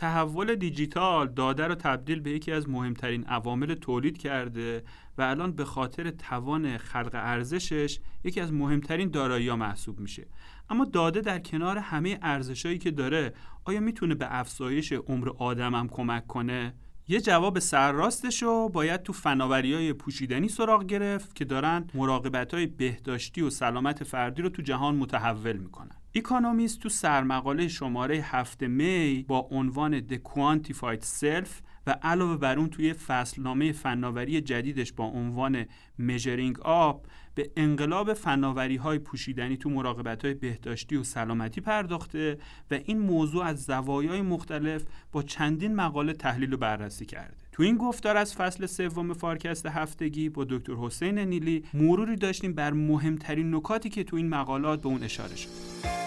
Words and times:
تحول 0.00 0.54
دیجیتال 0.54 1.28
داده 1.28 1.66
رو 1.66 1.74
تبدیل 1.74 2.20
به 2.20 2.30
یکی 2.30 2.52
از 2.52 2.68
مهمترین 2.68 3.24
عوامل 3.24 3.74
تولید 3.74 4.18
کرده 4.18 4.82
و 5.18 5.22
الان 5.22 5.52
به 5.52 5.64
خاطر 5.64 6.10
توان 6.10 6.78
خلق 6.78 7.10
ارزشش 7.14 7.98
یکی 8.24 8.40
از 8.40 8.52
مهمترین 8.52 9.10
دارایی 9.10 9.52
محسوب 9.52 10.00
میشه. 10.00 10.26
اما 10.70 10.84
داده 10.84 11.20
در 11.20 11.38
کنار 11.38 11.78
همه 11.78 12.18
ارزشهایی 12.22 12.78
که 12.78 12.90
داره 12.90 13.34
آیا 13.64 13.80
می‌تونه 13.80 14.14
به 14.14 14.26
افزایش 14.38 14.92
عمر 14.92 15.28
آدم 15.28 15.74
هم 15.74 15.88
کمک 15.88 16.26
کنه؟ 16.26 16.74
یه 17.10 17.20
جواب 17.20 17.58
سرراستش 17.58 18.42
رو 18.42 18.68
باید 18.68 19.02
تو 19.02 19.12
فناوری 19.12 19.74
های 19.74 19.92
پوشیدنی 19.92 20.48
سراغ 20.48 20.86
گرفت 20.86 21.34
که 21.34 21.44
دارن 21.44 21.86
مراقبت 21.94 22.54
های 22.54 22.66
بهداشتی 22.66 23.42
و 23.42 23.50
سلامت 23.50 24.04
فردی 24.04 24.42
رو 24.42 24.48
تو 24.48 24.62
جهان 24.62 24.96
متحول 24.96 25.56
می‌کنن. 25.56 25.96
اکانومیست 26.14 26.80
تو 26.80 26.88
سرمقاله 26.88 27.68
شماره 27.68 28.16
هفته 28.16 28.66
می 28.66 29.24
با 29.28 29.48
عنوان 29.50 30.00
The 30.00 30.18
Quantified 30.24 31.04
Self 31.20 31.48
و 31.86 31.90
علاوه 32.02 32.36
بر 32.36 32.58
اون 32.58 32.70
توی 32.70 32.92
فصلنامه 32.92 33.72
فناوری 33.72 34.40
جدیدش 34.40 34.92
با 34.92 35.04
عنوان 35.04 35.64
Measuring 36.00 36.58
Up 36.58 36.96
به 37.34 37.50
انقلاب 37.56 38.12
فناوری 38.12 38.76
های 38.76 38.98
پوشیدنی 38.98 39.56
تو 39.56 39.70
مراقبت 39.70 40.24
های 40.24 40.34
بهداشتی 40.34 40.96
و 40.96 41.04
سلامتی 41.04 41.60
پرداخته 41.60 42.38
و 42.70 42.74
این 42.84 42.98
موضوع 42.98 43.44
از 43.44 43.64
زوایای 43.64 44.22
مختلف 44.22 44.82
با 45.12 45.22
چندین 45.22 45.74
مقاله 45.74 46.12
تحلیل 46.12 46.52
و 46.52 46.56
بررسی 46.56 47.06
کرده. 47.06 47.36
تو 47.52 47.62
این 47.62 47.76
گفتار 47.76 48.16
از 48.16 48.34
فصل 48.34 48.66
سوم 48.66 49.12
فارکست 49.12 49.66
هفتگی 49.66 50.28
با 50.28 50.44
دکتر 50.44 50.74
حسین 50.74 51.18
نیلی 51.18 51.64
مروری 51.74 52.16
داشتیم 52.16 52.52
بر 52.52 52.72
مهمترین 52.72 53.54
نکاتی 53.54 53.88
که 53.88 54.04
تو 54.04 54.16
این 54.16 54.28
مقالات 54.28 54.82
به 54.82 54.88
اون 54.88 55.02
اشاره 55.02 55.36
شد 55.36 55.99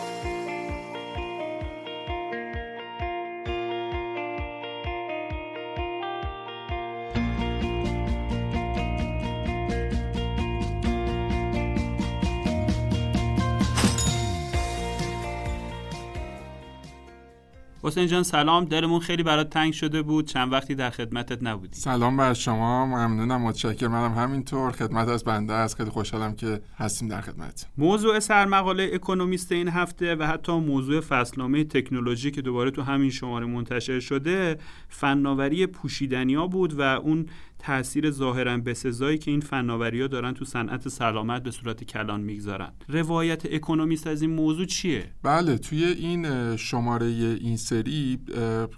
حسین 17.94 18.08
جان 18.08 18.24
سلام. 18.24 18.66
دلمون 18.66 19.00
خیلی 19.00 19.24
برات 19.24 19.50
تنگ 19.50 19.74
شده 19.74 20.02
بود. 20.02 20.26
چند 20.28 20.52
وقتی 20.52 20.76
در 20.76 20.90
خدمتت 20.90 21.44
نبودی 21.44 21.80
سلام 21.80 22.18
بر 22.18 22.34
شما. 22.34 22.86
ممنونم. 22.86 23.42
متشکرم. 23.42 23.92
منم 23.92 24.14
همینطور. 24.14 24.72
خدمت 24.72 25.08
از 25.08 25.24
بنده 25.24 25.54
است. 25.54 25.76
خیلی 25.76 25.90
خوشحالم 25.90 26.36
که 26.36 26.62
هستیم 26.78 27.08
در 27.08 27.22
خدمت. 27.22 27.68
موضوع 27.78 28.20
سرمقاله 28.20 28.92
اکونومیست 28.94 29.52
این 29.52 29.68
هفته 29.68 30.16
و 30.16 30.24
حتی 30.24 30.52
موضوع 30.52 31.02
فصلنامه 31.02 31.64
تکنولوژی 31.64 32.32
که 32.32 32.42
دوباره 32.42 32.72
تو 32.72 32.82
همین 32.82 33.10
شماره 33.10 33.46
منتشر 33.46 34.00
شده 34.00 34.58
فناوری 34.90 35.68
پوشیدنیا 35.68 36.48
بود 36.48 36.80
و 36.80 36.82
اون 36.82 37.26
تاثیر 37.64 38.12
ظاهرا 38.12 38.58
بسزایی 38.58 39.18
که 39.18 39.32
این 39.32 39.40
فناوری 39.40 40.02
ها 40.02 40.08
دارن 40.08 40.34
تو 40.34 40.46
صنعت 40.46 40.88
سلامت 40.88 41.44
به 41.44 41.52
صورت 41.52 41.84
کلان 41.84 42.22
می‌گذارن. 42.22 42.72
روایت 42.88 43.54
اکونومیست 43.54 44.08
از 44.08 44.22
این 44.22 44.32
موضوع 44.32 44.66
چیه؟ 44.66 45.06
بله 45.24 45.58
توی 45.58 45.84
این 45.84 46.56
شماره 46.56 47.06
این 47.06 47.58
سری 47.58 48.20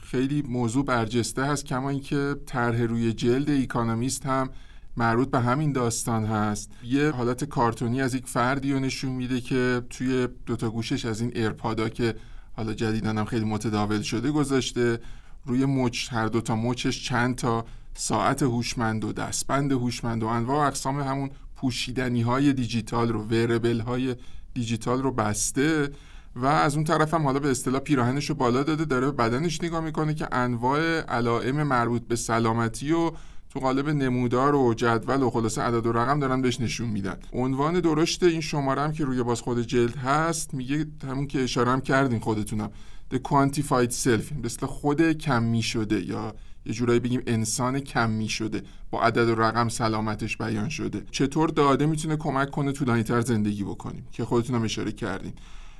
خیلی 0.02 0.42
موضوع 0.42 0.86
برجسته 0.86 1.44
هست 1.44 1.66
کما 1.66 1.90
اینکه 1.90 2.36
طرح 2.46 2.82
روی 2.82 3.14
جلد 3.14 3.50
اکونومیست 3.50 4.26
هم 4.26 4.50
مربوط 4.98 5.32
به 5.32 5.40
همین 5.40 5.72
داستان 5.72 6.26
هست. 6.26 6.72
یه 6.84 7.12
حالت 7.12 7.44
کارتونی 7.44 8.02
از 8.02 8.16
یک 8.16 8.28
فردی 8.28 8.74
رو 8.74 8.80
نشون 8.80 9.12
میده 9.12 9.42
که 9.42 9.82
توی 9.90 10.28
دوتا 10.46 10.70
گوشش 10.70 11.06
از 11.06 11.22
این 11.22 11.32
AirPod 11.36 11.82
ا 11.82 11.90
که 11.90 12.16
حالا 12.54 12.74
جدیدن 12.74 13.18
هم 13.18 13.26
خیلی 13.26 13.46
متداول 13.46 14.02
شده 14.02 14.32
گذاشته 14.32 15.00
روی 15.46 15.66
مچ 15.66 16.14
هر 16.14 16.28
دوتا 16.28 16.56
مچش 16.56 17.04
چند 17.04 17.36
تا 17.36 17.66
ساعت 17.98 18.44
هوشمند 18.44 19.04
و 19.06 19.14
دستبند 19.14 19.72
هوشمند 19.72 20.24
و 20.24 20.28
انواع 20.28 20.68
اقسام 20.68 21.00
همون 21.02 21.30
پوشیدنی 21.56 22.22
های 22.22 22.54
دیجیتال 22.54 23.10
رو 23.10 23.24
wearable 23.24 23.80
های 23.80 24.16
دیجیتال 24.54 25.02
رو 25.02 25.12
بسته 25.12 25.90
و 26.36 26.46
از 26.46 26.76
اون 26.76 26.84
طرف 26.84 27.14
هم 27.14 27.24
حالا 27.24 27.40
به 27.40 27.52
اصطلاح 27.52 27.80
پیراهنش 27.80 28.30
رو 28.30 28.36
بالا 28.36 28.64
داده 28.64 28.86
داره 28.86 29.12
بدنش 29.12 29.64
نگاه 29.64 29.82
می‌کنه 29.82 30.14
که 30.14 30.28
انواع 30.32 31.00
علائم 31.00 31.64
مربوط 31.64 32.02
به 32.02 32.16
سلامتی 32.16 32.92
و 32.92 33.12
تو 33.50 33.60
قالب 33.60 33.90
نمودار 33.90 34.56
و 34.56 34.74
جدول 34.74 35.24
و 35.24 35.30
خلاصه 35.30 35.62
عدد 35.62 35.86
و 35.86 35.92
رقم 35.92 36.20
دارن 36.20 36.42
بهش 36.42 36.62
نشون 36.62 36.90
میدن. 36.90 37.18
عنوان 37.34 37.80
درشت 37.80 38.24
این 38.24 38.42
شماره 38.42 38.82
هم 38.82 38.92
که 38.92 39.06
روی 39.06 39.24
باز 39.24 39.42
خود 39.42 39.62
جلد 39.62 39.96
هست 39.96 40.54
میگه 40.54 40.86
همون 41.04 41.28
که 41.28 41.44
اشاره 41.44 41.72
هم 41.72 41.82
کردین 41.82 42.20
خودتونم. 42.20 42.72
The 43.14 43.18
Quantified 43.18 43.92
Self 44.04 44.46
مثل 44.46 44.66
خود 44.66 45.12
کمی 45.12 45.62
شده 45.62 46.06
یا 46.06 46.36
یه 46.66 46.74
جورایی 46.74 47.00
بگیم 47.00 47.22
انسان 47.28 47.80
کمی 47.80 48.30
شده 48.30 48.64
با 48.92 49.02
عدد 49.02 49.30
و 49.30 49.36
رقم 49.36 49.70
سلامتش 49.70 50.38
بیان 50.38 50.70
شده. 50.70 51.04
چطور 51.12 51.50
داده 51.50 51.86
می‌تونه 51.86 52.16
کمک 52.16 52.52
کنه 52.52 52.72
طولانیتر 52.72 53.22
زندگی 53.22 53.64
بکنیم؟ 53.64 54.08
که 54.12 54.26
خودتون 54.26 54.56
هم 54.56 54.64
اشاره 54.64 54.92
کردین. 54.92 55.34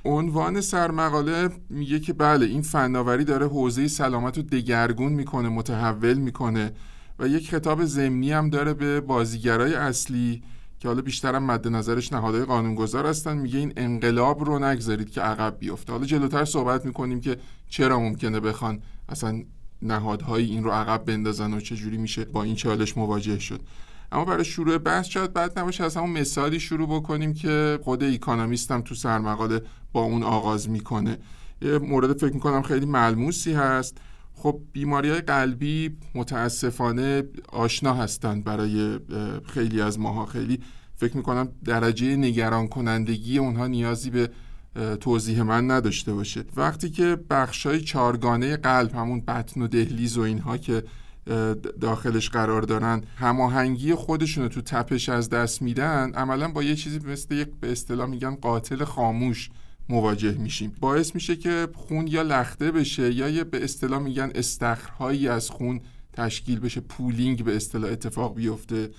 عنوان 0.04 0.60
سرمقاله 0.60 1.48
میگه 1.70 2.00
که 2.00 2.12
بله 2.12 2.46
این 2.46 2.62
فناوری 2.62 3.24
داره 3.24 3.46
حوزه 3.46 3.88
سلامت 3.88 4.36
رو 4.36 4.42
دگرگون 4.42 5.12
می‌کنه 5.12 5.48
متحول 5.48 6.14
می‌کنه 6.14 6.72
و 7.18 7.28
یک 7.28 7.50
خطاب 7.50 7.84
ضمنی 7.84 8.32
هم 8.32 8.50
داره 8.50 8.74
به 8.74 9.00
بازیگرای 9.00 9.74
اصلی 9.74 10.42
که 10.86 10.90
حالا 10.90 11.02
بیشترم 11.02 11.42
مد 11.42 11.68
نظرش 11.68 12.12
نهادهای 12.12 12.44
قانونگذار 12.44 13.06
هستن. 13.06 13.36
میگه 13.36 13.58
این 13.58 13.72
انقلاب 13.76 14.44
رو 14.44 14.58
نگذارید 14.58 15.10
که 15.10 15.20
عقب 15.20 15.56
بیفته. 15.58 15.92
حالا 15.92 16.04
جلوتر 16.04 16.44
صحبت 16.44 16.86
می‌کنیم 16.86 17.20
که 17.20 17.36
چرا 17.68 18.00
ممکنه 18.00 18.40
بخوان 18.40 18.82
اصلا 19.08 19.42
نهادهایی 19.82 20.50
این 20.50 20.64
رو 20.64 20.70
عقب 20.70 21.04
بندازن 21.04 21.54
و 21.54 21.60
چجوری 21.60 21.96
میشه 21.96 22.24
با 22.24 22.42
این 22.42 22.54
چالش 22.54 22.96
مواجه 22.96 23.38
شد. 23.38 23.60
اما 24.12 24.24
برای 24.24 24.44
شروع 24.44 24.78
بحث 24.78 25.06
شاید 25.06 25.32
بعد 25.32 25.58
نباشه 25.58 25.84
از 25.84 25.96
همون 25.96 26.10
مثالی 26.10 26.60
شروع 26.60 26.88
بکنیم 26.88 27.34
که 27.34 27.78
خود 27.82 28.02
ایکانومیست 28.02 28.70
هم 28.70 28.80
تو 28.80 28.94
سرمقاله 28.94 29.62
با 29.92 30.00
اون 30.02 30.22
آغاز 30.22 30.70
می‌کنه. 30.70 31.18
یه 31.62 31.78
مورد 31.78 32.18
فکر 32.18 32.34
می‌کنم 32.34 32.62
خیلی 32.62 32.86
ملموسی 32.86 33.52
هست. 33.52 33.98
خب 34.36 34.60
بیماری 34.72 35.10
های 35.10 35.20
قلبی 35.20 35.96
متاسفانه 36.14 37.22
آشنا 37.48 37.94
هستند 37.94 38.44
برای 38.44 38.98
خیلی 39.44 39.80
از 39.80 39.98
ماها. 39.98 40.26
خیلی 40.26 40.60
فکر 40.96 41.16
می‌کنم 41.16 41.48
درجه 41.64 42.16
نگران 42.16 42.68
کنندگی 42.68 43.38
اونها 43.38 43.66
نیازی 43.66 44.10
به 44.10 44.30
توضیح 45.00 45.42
من 45.42 45.70
نداشته 45.70 46.14
باشه. 46.14 46.44
وقتی 46.56 46.90
که 46.90 47.18
بخشای 47.30 47.80
چارگانه 47.80 48.56
قلب 48.56 48.94
همون 48.94 49.20
بطن 49.20 49.62
و 49.62 49.68
دهلیز 49.68 50.18
و 50.18 50.20
اینها 50.20 50.56
که 50.56 50.84
داخلش 51.80 52.30
قرار 52.30 52.62
دارن 52.62 53.02
هماهنگی 53.16 53.94
خودشون 53.94 54.42
رو 54.44 54.48
تو 54.48 54.60
تپش 54.60 55.08
از 55.08 55.30
دست 55.30 55.62
میدن 55.62 56.12
عملا 56.14 56.48
با 56.48 56.62
یه 56.62 56.74
چیزی 56.74 56.98
مثل 56.98 57.34
یک 57.34 57.48
به 57.60 57.72
اصطلاح 57.72 58.08
میگن 58.08 58.34
قاتل 58.34 58.84
خاموش. 58.84 59.50
مواجه 59.88 60.32
میشیم. 60.32 60.72
باعث 60.80 61.14
میشه 61.14 61.36
که 61.36 61.68
خون 61.74 62.06
یا 62.06 62.22
لخته 62.22 62.70
بشه 62.70 63.12
یا 63.12 63.28
یه 63.28 63.44
به 63.44 63.64
اصطلاح 63.64 64.02
میگن 64.02 64.30
استخرهایی 64.34 65.28
از 65.28 65.50
خون 65.50 65.80
تشکیل 66.12 66.60
بشه 66.60 66.80
pooling 66.80 67.44
به 67.44 67.56
اصطلاح 67.56 67.90
اتفاق 67.90 68.34
بیفته. 68.34 68.90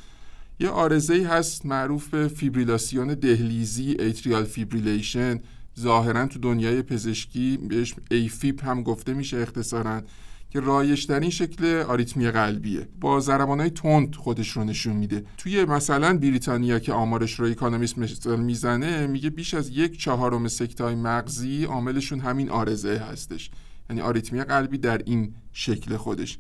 یه 0.59 0.69
عارضه 0.69 1.27
هست 1.27 1.65
معروف 1.65 2.07
به 2.07 2.27
فیبریلاسیون 2.27 3.07
دهلیزی 3.07 3.95
atrial 3.99 4.43
fibrillation 4.43 5.39
ظاهرا 5.79 6.27
تو 6.27 6.39
دنیای 6.39 6.81
پزشکی 6.81 7.57
بهش 7.57 7.95
AFib 8.11 8.65
هم 8.65 8.83
گفته 8.83 9.13
میشه 9.13 9.37
اختصارا. 9.37 10.01
که 10.49 10.59
رایجترین 10.59 11.29
شکل 11.29 11.65
آریتمی 11.65 12.31
قلبیه. 12.31 12.87
با 12.99 13.19
ضربانهای 13.19 13.69
تند 13.69 14.15
خودش 14.15 14.49
رو 14.49 14.63
نشون 14.63 14.95
میده. 14.95 15.25
توی 15.37 15.65
مثلا 15.65 16.17
بریتانیا 16.17 16.79
که 16.79 16.93
آمارش 16.93 17.39
رو 17.39 17.45
اکانومیست 17.45 18.27
می‌زنه 18.27 19.07
میگه 19.07 19.29
بیش 19.29 19.53
از 19.53 19.69
یک 19.69 19.99
چهارم 19.99 20.47
سکتای 20.47 20.95
مغزی 20.95 21.63
عاملشون 21.63 22.19
همین 22.19 22.49
عارضه 22.49 22.97
هستش. 22.97 23.49
یعنی 23.89 24.01
آریتمی 24.01 24.43
قلبی 24.43 24.77
در 24.77 25.01
این 25.05 25.33
شکل 25.53 25.97
خودش. 25.97 26.37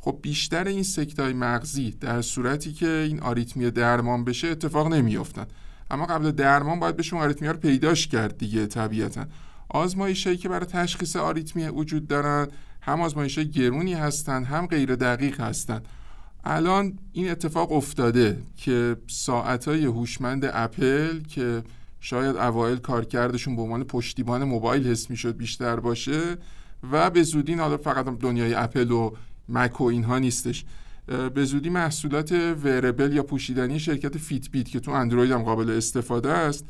خب 0.00 0.18
بیشتر 0.22 0.64
این 0.64 0.82
سکتای 0.82 1.32
مغزی 1.32 1.90
در 1.90 2.22
صورتی 2.22 2.72
که 2.72 2.88
این 2.88 3.20
آریتمی 3.20 3.70
درمان 3.70 4.24
بشه 4.24 4.48
اتفاق 4.48 4.86
نمیافتن. 4.86 5.46
اما 5.90 6.06
قبل 6.06 6.30
درمان 6.30 6.80
باید 6.80 6.96
بهشون 6.96 7.20
آریتمیا 7.20 7.50
رو 7.50 7.58
پیداش 7.58 8.06
کرد 8.06 8.38
دیگه 8.38 8.66
طبیعتا. 8.66 9.26
آزمایشایی 9.68 10.36
که 10.36 10.48
برای 10.48 10.66
تشخیص 10.66 11.16
آریتمی 11.16 11.68
وجود 11.68 12.06
دارن 12.06 12.48
هم 12.88 13.00
آزمایش 13.00 13.38
گرونی 13.38 13.94
هستن 13.94 14.44
هم 14.44 14.66
غیر 14.66 14.96
دقیق 14.96 15.40
هستن 15.40 15.82
الان 16.44 16.98
این 17.12 17.30
اتفاق 17.30 17.72
افتاده 17.72 18.42
که 18.56 18.96
ساعت 19.06 19.68
های 19.68 19.84
هوشمند 19.84 20.50
اپل 20.52 21.20
که 21.20 21.62
شاید 22.00 22.36
اوایل 22.36 22.76
کارکردشون 22.76 23.56
به 23.56 23.62
عنوان 23.62 23.84
پشتیبان 23.84 24.44
موبایل 24.44 24.86
حس 24.86 25.10
می‌شد 25.10 25.36
بیشتر 25.36 25.80
باشه 25.80 26.36
و 26.92 27.10
به 27.10 27.22
زودی 27.22 27.54
حالا 27.54 27.76
فقط 27.76 28.18
دنیای 28.18 28.54
اپل 28.54 28.90
و 28.90 29.10
مک 29.48 29.80
و 29.80 29.84
اینها 29.84 30.18
نیستش 30.18 30.64
به 31.34 31.44
زودی 31.44 31.70
محصولات 31.70 32.32
وربل 32.32 33.12
یا 33.12 33.22
پوشیدنی 33.22 33.80
شرکت 33.80 34.18
فیت 34.18 34.50
بیت 34.50 34.68
که 34.68 34.80
تو 34.80 34.90
اندروید 34.90 35.30
هم 35.30 35.42
قابل 35.42 35.70
استفاده 35.70 36.32
است 36.32 36.64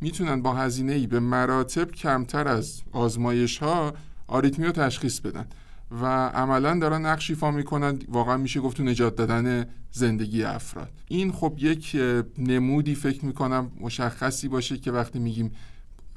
می‌تونن 0.00 0.42
با 0.42 0.54
هزینه 0.54 0.92
ای 0.92 1.06
به 1.06 1.20
مراتب 1.20 1.90
کمتر 1.90 2.48
از 2.48 2.82
آزمایش 2.92 3.58
ها 3.58 3.94
آریتمی 4.26 4.66
رو 4.66 4.72
تشخیص 4.72 5.20
بدن. 5.20 5.46
و 5.90 6.06
عملا 6.28 6.78
دارن 6.78 7.06
نقش 7.06 7.30
ایفا 7.30 7.50
می‌کنن. 7.50 7.98
واقعا 8.08 8.36
میشه 8.36 8.60
گفت 8.60 8.76
تو 8.76 8.82
نجات 8.82 9.16
دادن 9.16 9.66
زندگی 9.90 10.42
افراد. 10.44 10.90
این 11.08 11.32
خب 11.32 11.54
یک 11.58 11.96
نمودی 12.38 12.94
فکر 12.94 13.24
می‌کنم 13.24 13.70
مشخصی 13.80 14.48
باشه 14.48 14.78
که 14.78 14.92
وقتی 14.92 15.18
میگیم 15.18 15.52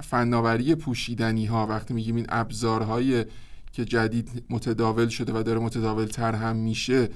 فناوری 0.04 0.75
پوشیدنی 0.75 1.46
ها 1.46 1.68
وقتی 1.68 1.94
میگیم 1.94 2.16
این 2.16 2.25
ابزارهای 2.30 3.25
که 3.72 3.86
جدید 3.86 4.44
متداول 4.50 5.07
شده 5.07 5.40
و 5.40 5.44
داره 5.44 5.60
متداول 5.60 6.06
تر 6.06 6.36
هم 6.36 6.56
میشه 6.56 7.10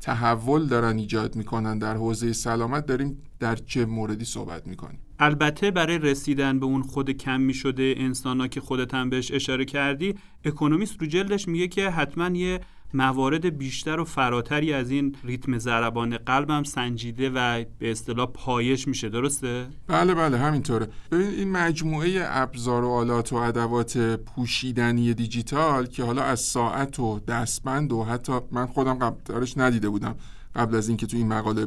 تحول 0.00 0.66
دارن 0.66 0.98
ایجاد 0.98 1.36
می‌کنن. 1.36 1.78
در 1.78 1.94
حوزه 1.94 2.32
سلامت 2.32 2.86
داریم 2.86 3.22
در 3.38 3.56
چه 3.56 3.84
موردی 3.84 4.24
صحبت 4.24 4.66
می‌کنیم. 4.66 4.98
البته 5.18 5.70
برای 5.70 5.98
رسیدن 5.98 6.60
به 6.60 6.66
اون 6.66 6.82
خود 6.82 7.10
کم 7.10 7.40
می 7.40 7.54
شده 7.54 7.94
انسان 7.96 8.40
ها 8.40 8.48
که 8.48 8.60
خودت 8.60 8.94
هم 8.94 9.10
بهش 9.10 9.32
اشاره 9.32 9.64
کردی 9.64 10.14
اکونومیست 10.44 11.00
رو 11.00 11.06
جلدش 11.06 11.48
میگه 11.48 11.68
که 11.68 11.90
حتما 11.90 12.36
یه 12.36 12.60
موارد 12.94 13.58
بیشتر 13.58 14.00
و 14.00 14.04
فراتری 14.04 14.72
از 14.72 14.90
این 14.90 15.16
ریتم 15.24 15.58
ضربان 15.58 16.16
قلبم 16.16 16.62
سنجیده 16.62 17.30
و 17.30 17.64
به 17.78 17.90
اصطلاح 17.90 18.26
پایش 18.26 18.88
میشه. 18.88 19.08
درسته؟ 19.08 19.66
بله 19.86 20.14
بله 20.14 20.38
همینطوره. 20.38 20.88
ببین 21.10 21.26
این 21.26 21.52
مجموعه 21.52 22.20
ابزار 22.24 22.84
و 22.84 22.88
آلات 22.88 23.32
و 23.32 23.36
ادوات 23.36 23.98
پوشیدنی 24.16 25.14
دیجیتال 25.14 25.86
که 25.86 26.04
حالا 26.04 26.22
از 26.22 26.40
ساعت 26.40 27.00
و 27.00 27.20
دستبند 27.28 27.92
و 27.92 28.04
حتی 28.04 28.32
من 28.52 28.66
خودم 28.66 28.94
قبلش 28.94 29.58
ندیده 29.58 29.88
بودم 29.88 30.16
قبل 30.56 30.76
از 30.76 30.88
اینکه 30.88 31.06
تو 31.06 31.16
این 31.16 31.28
مقاله 31.28 31.66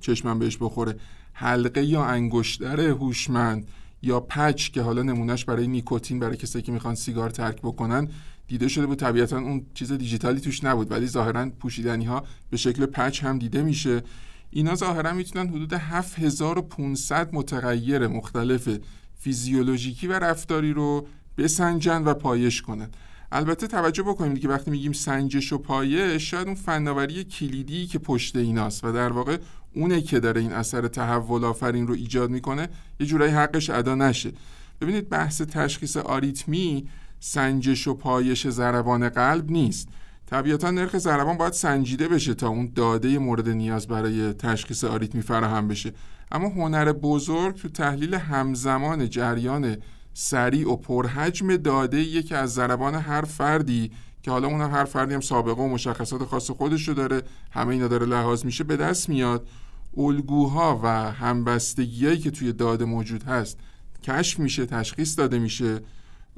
چشمم 0.00 0.38
بهش 0.38 0.58
بخوره. 0.60 0.96
حلقه 1.32 1.84
یا 1.84 2.04
انگشتر 2.04 2.80
هوشمند 2.80 3.68
یا 4.02 4.20
پچ 4.20 4.70
که 4.70 4.82
حالا 4.82 5.02
نمونهش 5.02 5.44
برای 5.44 5.66
نیکوتین 5.66 6.18
برای 6.18 6.36
کسایی 6.36 6.62
که 6.62 6.72
می‌خوان 6.72 6.94
سیگار 6.94 7.30
ترک 7.30 7.56
بکنن 7.62 8.08
دیده 8.48 8.68
شده 8.68 8.86
بود. 8.86 8.98
طبیعتا 8.98 9.38
اون 9.38 9.66
چیز 9.74 9.92
دیجیتالی 9.92 10.40
توش 10.40 10.64
نبود 10.64 10.90
ولی 10.90 11.06
ظاهرا 11.06 11.50
پوشیدنی 11.60 12.04
ها 12.04 12.24
به 12.50 12.56
شکل 12.56 12.86
پچ 12.86 13.24
هم 13.24 13.38
دیده 13.38 13.62
میشه. 13.62 14.02
اینا 14.50 14.74
ظاهرا 14.74 15.12
می‌تونن 15.12 15.48
حدود 15.48 15.72
7500 15.72 17.34
متغیر 17.34 18.06
مختلف 18.06 18.78
فیزیولوژیکی 19.18 20.06
و 20.06 20.12
رفتاری 20.12 20.72
رو 20.72 21.06
بسنجن 21.38 22.04
و 22.04 22.14
پایش 22.14 22.62
کنن. 22.62 22.88
البته 23.32 23.66
توجه 23.66 24.02
بکنیم 24.02 24.36
که 24.36 24.48
وقتی 24.48 24.70
میگیم 24.70 24.92
سنجش 24.92 25.52
و 25.52 25.58
پایش 25.58 26.30
شاید 26.30 26.46
اون 26.46 26.56
فناوری 26.56 27.24
کلیدی 27.24 27.86
که 27.86 27.98
پشت 27.98 28.36
ایناست 28.36 28.84
و 28.84 28.92
در 28.92 29.12
واقع 29.12 29.38
اونه 29.74 30.00
که 30.00 30.20
داره 30.20 30.40
این 30.40 30.52
اثر 30.52 30.88
تحول 30.88 31.44
آفرین 31.44 31.86
رو 31.86 31.94
ایجاد 31.94 32.30
می‌کنه 32.30 32.68
یه 33.00 33.06
جورایی 33.06 33.32
حقش 33.32 33.70
ادا 33.70 33.94
نشه. 33.94 34.32
ببینید 34.80 35.08
بحث 35.08 35.42
تشخیص 35.42 35.96
آریتمی 35.96 36.88
سنجش 37.20 37.88
و 37.88 37.94
پایش 37.94 38.48
ضربان 38.48 39.08
قلب 39.08 39.50
نیست. 39.50 39.88
طبیعتا 40.26 40.70
نرخ 40.70 40.98
ضربان 40.98 41.36
باید 41.36 41.52
سنجیده 41.52 42.08
بشه 42.08 42.34
تا 42.34 42.48
اون 42.48 42.72
داده 42.74 43.18
مورد 43.18 43.48
نیاز 43.48 43.86
برای 43.86 44.32
تشخیص 44.32 44.84
آریتمی 44.84 45.22
فراهم 45.22 45.68
بشه. 45.68 45.92
اما 46.32 46.48
هنر 46.48 46.92
بزرگ 46.92 47.56
تو 47.56 47.68
تحلیل 47.68 48.14
همزمان 48.14 49.08
جریان 49.08 49.76
سریع 50.14 50.72
و 50.72 50.76
پرحجم 50.76 51.56
داده 51.56 52.22
که 52.22 52.36
از 52.36 52.54
ضربان 52.54 52.94
هر 52.94 53.22
فردی 53.22 53.90
که 54.22 54.30
حالا 54.30 54.48
اون 54.48 54.60
هر 54.60 54.84
فردی 54.84 55.14
هم 55.14 55.20
سابقه 55.20 55.62
و 55.62 55.68
مشخصات 55.68 56.24
خاص 56.24 56.50
خودش 56.50 56.88
رو 56.88 56.94
داره 56.94 57.22
همه 57.50 57.68
اینا 57.68 57.88
داره 57.88 58.06
لحاظ 58.06 58.44
میشه 58.44 58.64
به 58.64 58.76
دست 58.76 59.08
میاد. 59.08 59.46
الگوها 59.96 60.80
و 60.82 61.12
همبستگیایی 61.12 62.18
که 62.18 62.30
توی 62.30 62.52
داده 62.52 62.84
موجود 62.84 63.22
هست 63.22 63.58
کشف 64.02 64.38
میشه 64.38 64.66
تشخیص 64.66 65.18
داده 65.18 65.38
میشه. 65.38 65.80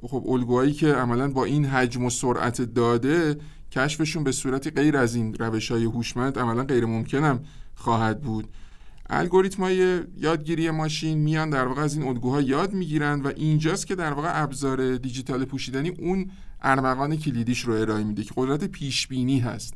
خب 0.03 0.25
الگوهایی 0.29 0.73
که 0.73 0.95
عملا 0.95 1.29
با 1.29 1.45
این 1.45 1.65
حجم 1.65 2.05
و 2.05 2.11
سرعت 2.11 2.62
داده 2.62 3.37
کشفشون 3.73 4.25
به 4.25 4.33
صورتی 4.33 4.71
غیر 4.71 4.97
از 4.97 5.15
این 5.15 5.35
روش 5.35 5.71
های 5.71 5.85
هوشمند 5.85 6.39
عملا 6.39 6.65
غیر 6.65 6.85
ممکنم 6.85 7.41
خواهد 7.75 8.21
بود. 8.21 8.49
الگوریتم 9.11 9.62
های 9.62 10.00
یادگیری 10.17 10.71
ماشین 10.71 11.19
میان 11.19 11.50
در 11.50 11.67
واقع 11.67 11.83
از 11.83 11.97
این 11.97 12.09
الگوها 12.09 12.41
یاد 12.41 12.73
می‌گیرن 12.73 13.21
و 13.21 13.33
اینجاست 13.37 13.87
که 13.87 13.95
در 13.95 14.12
واقع 14.12 14.43
ابزار 14.43 14.97
دیجیتال 14.97 15.45
پوشیدنی 15.45 15.89
اون 15.89 16.31
ارمغان 16.62 17.17
کلیدیش 17.17 17.61
رو 17.61 17.73
ارائه 17.73 18.05
میده 18.05 18.25
که 18.25 18.33
قدرت 18.37 18.65
پیش 18.65 19.07
بینی 19.07 19.39
هست. 19.39 19.75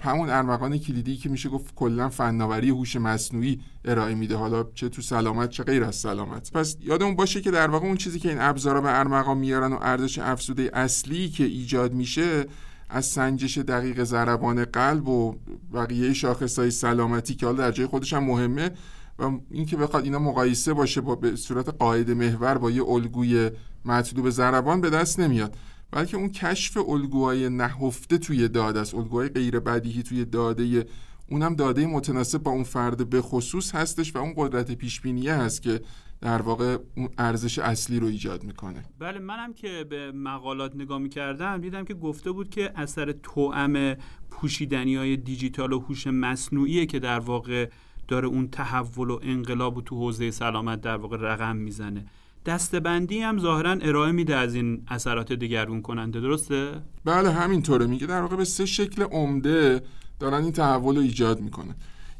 همون 0.00 0.30
ارمغان 0.30 0.78
کلیدی 0.78 1.16
که 1.16 1.28
میشه 1.28 1.48
گفت 1.48 1.74
کلا 1.74 2.08
فناوری 2.08 2.70
هوش 2.70 2.96
مصنوعی 2.96 3.60
ارائه 3.84 4.14
میده. 4.14 4.36
حالا 4.36 4.64
چه 4.74 4.88
تو 4.88 5.02
سلامت 5.02 5.50
چه 5.50 5.62
غیر 5.62 5.84
از 5.84 5.96
سلامت. 5.96 6.52
پس 6.52 6.76
یادمون 6.80 7.16
باشه 7.16 7.40
که 7.40 7.50
در 7.50 7.70
واقع 7.70 7.86
اون 7.86 7.96
چیزی 7.96 8.18
که 8.18 8.28
این 8.28 8.40
ابزارا 8.40 8.80
به 8.80 8.98
ارمغان 8.98 9.38
میارن 9.38 9.72
و 9.72 9.78
ارزش 9.82 10.18
افزوده 10.18 10.70
اصلی 10.72 11.28
که 11.28 11.44
ایجاد 11.44 11.92
میشه 11.92 12.46
از 12.88 13.06
سنجش 13.06 13.58
دقیق 13.58 14.04
ضربان 14.04 14.64
قلب 14.64 15.08
و 15.08 15.36
بقیه 15.74 16.12
شاخصهای 16.12 16.70
سلامتی 16.70 17.34
که 17.34 17.46
حالا 17.46 17.58
در 17.58 17.70
جای 17.70 17.86
خودش 17.86 18.12
هم 18.12 18.24
مهمه 18.24 18.70
و 19.18 19.30
اینکه 19.50 19.76
بخواد 19.76 20.04
اینا 20.04 20.18
مقایسه 20.18 20.72
باشه 20.72 21.00
با 21.00 21.14
به 21.14 21.36
صورت 21.36 21.68
قاعده 21.68 22.14
محور 22.14 22.58
با 22.58 22.70
یه 22.70 22.84
الگوی 22.84 23.50
مطلوب 23.84 24.30
ضربان 24.30 24.80
به 24.80 24.90
دست 24.90 25.20
نمیاد. 25.20 25.56
بلکه 25.92 26.16
اون 26.16 26.28
کشف 26.28 26.76
الگوهای 26.88 27.48
نهفته 27.48 28.18
توی 28.18 28.48
داده 28.48 28.80
است. 28.80 28.94
الگوهای 28.94 29.28
غیر 29.28 29.60
بدیهی 29.60 30.02
توی 30.02 30.24
داده 30.24 30.86
اونم 31.30 31.54
داده 31.54 31.86
متناسب 31.86 32.42
با 32.42 32.50
اون 32.50 32.64
فرد 32.64 33.10
به 33.10 33.22
خصوص 33.22 33.74
هستش 33.74 34.16
و 34.16 34.18
اون 34.18 34.34
قدرت 34.36 34.72
پیش 34.72 35.00
بینیه 35.00 35.34
هست 35.34 35.62
که 35.62 35.80
در 36.20 36.42
واقع 36.42 36.78
اون 36.96 37.08
ارزش 37.18 37.58
اصلی 37.58 38.00
رو 38.00 38.06
ایجاد 38.06 38.44
می‌کنه. 38.44 38.84
بله 38.98 39.18
منم 39.18 39.52
که 39.52 39.86
به 39.90 40.12
مقالات 40.12 40.76
نگاه 40.76 40.98
می‌کردم 40.98 41.58
دیدم 41.58 41.84
که 41.84 41.94
گفته 41.94 42.30
بود 42.30 42.50
که 42.50 42.72
اثر 42.74 43.12
توأم 43.12 43.96
پوشیدنی 44.30 44.96
های 44.96 45.16
دیجیتال 45.16 45.72
و 45.72 45.80
هوش 45.80 46.06
مصنوعیه 46.06 46.86
که 46.86 46.98
در 46.98 47.18
واقع 47.18 47.70
داره 48.08 48.28
اون 48.28 48.48
تحول 48.48 49.10
و 49.10 49.18
انقلاب 49.22 49.76
و 49.76 49.80
تو 49.80 49.96
حوزه 49.96 50.30
سلامت 50.30 50.80
در 50.80 50.96
واقع 50.96 51.16
رقم 51.16 51.56
می‌زنه. 51.56 52.06
دستبندی 52.46 53.20
هم 53.20 53.38
ظاهرا 53.38 53.70
ارائه 53.70 54.12
میده 54.12 54.36
از 54.36 54.54
این 54.54 54.82
اثرات 54.88 55.32
دگرگون 55.32 55.82
کننده 55.82 56.20
درسته؟ 56.20 56.70
بله 57.04 57.30
همینطوره. 57.30 57.86
میگه 57.86 58.06
در 58.06 58.20
واقع 58.20 58.36
به 58.36 58.44
سه 58.44 58.66
شکل 58.66 59.02
عمده 59.02 59.82
دارن 60.20 60.42
این 60.42 60.52
تحول 60.52 60.96
رو 60.96 61.02
ایجاد 61.02 61.40
می‌کنه. 61.40 61.74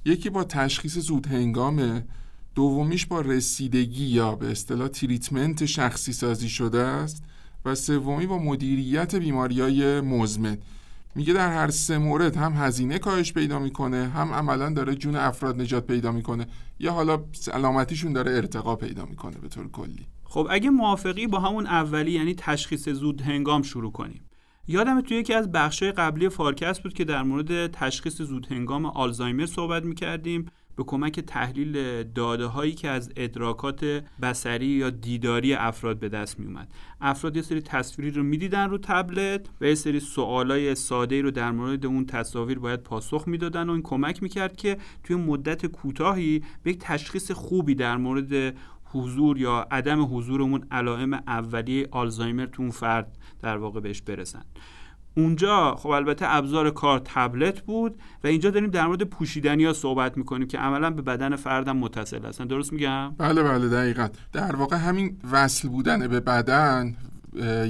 یکی 0.05 0.31
با 0.31 0.45
تشخیص 0.45 0.99
زود 0.99 1.27
هنگامه 1.27 2.05
دومیش 2.55 3.07
با 3.07 3.21
رسیدگی 3.21 4.05
یا 4.05 4.35
به 4.35 4.51
اصطلاح 4.51 4.89
treatment 4.89 5.65
شخصی 5.65 6.13
سازی 6.13 6.49
شده 6.49 6.81
است 6.81 7.23
و 7.65 7.75
سومی 7.75 8.27
با 8.27 8.39
مدیریت 8.39 9.15
بیماری 9.15 9.61
های 9.61 10.01
مزمن. 10.01 10.59
میگه 11.15 11.33
در 11.33 11.53
هر 11.53 11.71
سه 11.71 11.99
مورد 11.99 12.37
هم 12.37 12.53
هزینه 12.53 12.99
کاهش 12.99 13.33
پیدا 13.33 13.59
می‌کنه 13.59 14.09
هم 14.09 14.33
عملا 14.33 14.71
داره 14.71 14.95
جون 14.95 15.17
افراد 15.17 15.61
نجات 15.61 15.87
پیدا 15.87 16.13
می‌کنه 16.13 16.47
یا 16.79 16.93
حالا 16.93 17.25
سلامتیشون 17.33 18.13
داره 18.13 18.33
ارتقا 18.33 18.77
پیدا 18.77 19.05
می‌کنه 19.05 19.37
به 19.39 19.49
طور 19.49 19.69
کلی. 19.69 20.07
خب 20.33 20.47
اگه 20.51 20.71
موافقی 20.71 21.27
با 21.27 21.41
همون 21.41 21.67
اولی 21.67 22.11
یعنی 22.11 22.35
تشخیص 22.35 22.89
زود 22.89 23.21
هنگام 23.21 23.63
شروع 23.63 23.93
کنیم 23.93 24.21
یادم 24.69 25.01
توی 25.01 25.17
یکی 25.17 25.35
از 25.35 25.53
بخشای 25.53 25.93
قبلی 25.93 26.29
فارکست 26.29 26.83
بود 26.83 26.95
که 26.95 27.05
در 27.05 27.23
مورد 27.23 27.67
تشخیص 27.67 28.23
زود 28.23 28.47
هنگام 28.47 28.87
آلزایمر 28.87 29.47
صحبت 29.47 29.85
می‌کردیم 29.85 30.47
به 30.77 30.85
کمک 30.85 31.21
تحلیل 31.21 32.03
داده 32.03 32.47
هایی 32.47 32.73
که 32.73 32.89
از 32.89 33.11
ادراکات 33.17 34.03
بسری 34.23 34.67
یا 34.67 34.91
دیداری 34.91 35.55
افراد 35.55 35.99
به 35.99 36.09
دست 36.09 36.41
می 36.41 36.47
اومد 36.47 36.73
افراد 37.01 37.37
یه 37.37 37.43
سری 37.43 37.61
تصویری 37.61 38.11
رو 38.11 38.23
می‌دیدن 38.23 38.71
رو 38.71 38.79
تبلت 38.79 39.47
و 39.61 39.65
یه 39.65 39.75
سری 39.75 40.01
سوالای 40.01 40.75
ساده 40.75 41.23
رو 41.23 41.31
در 41.31 41.51
مورد 41.51 41.87
اون 41.87 42.07
تصاویر 42.07 42.59
باید 42.59 42.81
پاسخ 42.81 43.29
می‌دادن 43.29 43.69
و 43.69 43.73
این 43.73 43.83
کمک 43.83 44.23
می‌کرد 44.23 44.57
که 44.57 44.79
توی 45.05 45.17
مدت 45.17 45.67
کوتاهی 45.67 46.43
به 46.63 46.71
یک 46.71 46.79
تشخیص 46.81 47.31
خوبی 47.31 47.75
در 47.75 47.97
مورد 47.97 48.55
حضور 48.93 49.39
یا 49.39 49.67
عدم 49.71 50.17
حضور 50.17 50.43
اون 50.43 50.65
علائم 50.71 51.15
اولیه 51.15 51.89
آلزایمر 51.91 52.47
تو 52.47 52.63
اون 52.63 52.71
فرد 52.71 53.19
در 53.43 53.57
واقع 53.57 53.81
بهش 53.81 54.03
برسن. 54.03 54.43
اونجا 55.17 55.75
خب 55.75 55.89
البته 55.89 56.27
ابزار 56.29 56.71
کار 56.71 56.99
تبلت 57.05 57.61
بود 57.61 58.01
و 58.25 58.27
اینجا 58.27 58.51
داریم 58.51 58.71
در 58.71 58.87
مورد 58.87 59.03
پوشیدنی 59.03 59.65
ها 59.65 59.73
صحبت 59.73 60.17
می‌کنیم 60.17 60.49
که 60.49 60.59
عملا 60.59 60.91
به 60.91 61.03
بدن 61.03 61.37
فردم 61.37 61.77
متصل 61.77 62.25
هستن. 62.25 62.47
درست 62.47 62.73
میگم؟ 62.73 63.15
بله 63.19 63.43
بله 63.43 63.69
دقیقا. 63.69 64.09
در 64.33 64.57
واقع 64.57 64.77
همین 64.77 65.19
وصل 65.33 65.69
بودن 65.69 66.09
به 66.09 66.21
بدن 66.21 66.97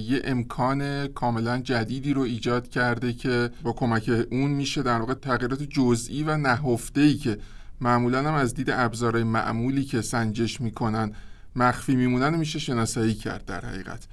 یه 0.01 0.23
امکان 0.25 1.07
کاملا 1.07 1.59
جدیدی 1.59 2.15
رو 2.15 2.23
ایجاد 2.23 2.69
کرده 2.69 3.13
که 3.13 3.51
با 3.63 3.73
کمک 3.73 4.11
اون 4.31 4.51
میشه 4.51 4.83
در 4.83 4.99
واقع 4.99 5.15
تغییرات 5.15 5.63
جزئی 5.63 6.23
و 6.23 6.37
نهفته 6.37 7.01
ای 7.01 7.15
که 7.15 7.39
معمولا 7.83 8.19
هم 8.19 8.35
از 8.35 8.55
دید 8.55 8.71
ابزارهای 8.71 9.25
معمولی 9.25 9.85
که 9.85 10.03
سنجش 10.03 10.61
می‌کنن 10.61 11.13
مخفی 11.57 11.97
میمونن 11.97 12.37
میشه 12.37 12.59
شناسایی 12.59 13.15
کرد 13.15 13.45
در 13.45 13.65
حقیقت. 13.65 14.07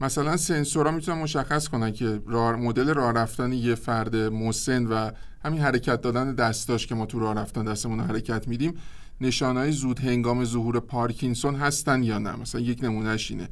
مثلا 0.00 0.36
سنسورها 0.36 0.92
می‌تونن 0.92 1.22
مشخص 1.22 1.68
کنن 1.68 1.92
که 1.92 2.20
مدل 2.58 2.94
راه 2.94 3.12
رفتن 3.12 3.52
یه 3.52 3.74
فرد 3.74 4.16
مسن 4.16 4.86
و 4.86 5.10
همین 5.44 5.60
حرکت 5.60 6.00
دادن 6.00 6.34
دستاش 6.34 6.86
که 6.86 6.94
ما 6.94 7.06
تو 7.06 7.18
راه 7.18 7.34
رفتن 7.34 7.64
دستمون 7.64 8.00
حرکت 8.00 8.48
میدیم 8.48 8.74
نشانهای 9.20 9.72
زود 9.72 10.00
هنگام 10.00 10.44
ظهور 10.44 10.80
پارکینسون 10.80 11.54
هستن 11.54 12.02
یا 12.02 12.18
نه؟ 12.18 12.36
مثلا 12.36 12.60
یک 12.60 12.84
نمونهش 12.84 13.30
اینه. 13.30 13.48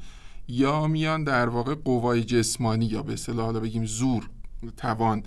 یا 0.49 0.87
میان 0.87 1.25
در 1.25 1.49
واقع 1.49 1.75
قوای 1.75 2.25
جسمانی 2.25 2.87
یا 2.87 3.03
به 3.03 3.13
اصطلاح 3.13 3.47
حالا 3.47 3.61
بگیم 3.61 3.87
زور 3.87 4.31
توان 4.77 5.23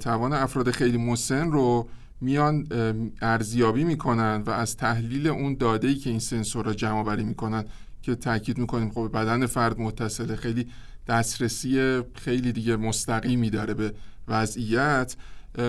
توان 0.00 0.32
افراد 0.32 0.70
خیلی 0.70 0.98
مسن 0.98 1.50
رو 1.50 1.88
میان 2.20 2.66
ارزیابی 3.22 3.84
می‌کنن 3.84 4.42
و 4.46 4.50
از 4.50 4.76
تحلیل 4.76 5.26
اون 5.26 5.54
داده 5.54 5.88
ای 5.88 5.94
که 5.94 6.10
این 6.10 6.18
سنسورها 6.18 6.74
جمع 6.74 7.04
بری 7.04 7.24
می‌کنن 7.24 7.64
که 8.02 8.14
تاکید 8.14 8.58
می‌کنیم 8.58 8.90
خب 8.90 9.10
بدن 9.14 9.46
فرد 9.46 9.80
متصله 9.80 10.36
خیلی 10.36 10.66
دسترسی 11.06 12.02
خیلی 12.14 12.52
دیگه 12.52 12.76
مستقیمی 12.76 13.50
داره 13.50 13.74
به 13.74 13.94
وضعیت. 14.28 15.16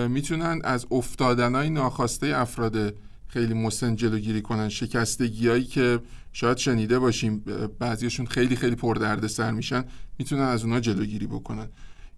می‌تونن 0.08 0.60
از 0.64 0.86
افتادنهای 0.90 1.70
ناخواسته 1.70 2.26
افراد 2.26 2.94
خیلی 3.28 3.54
مسن 3.54 3.96
جلوگیری 3.96 4.42
کنن. 4.42 4.68
شکستگیهایی 4.68 5.64
که 5.64 5.98
شاید 6.32 6.56
شنیده 6.56 6.98
باشیم 6.98 7.44
بعضیشون 7.78 8.26
خیلی 8.26 8.56
خیلی 8.56 8.76
پردرد 8.76 9.26
سر 9.26 9.50
میشن 9.50 9.84
می‌تونن 10.18 10.42
از 10.42 10.64
اونها 10.64 10.80
جلوگیری 10.80 11.26
بکنن. 11.26 11.68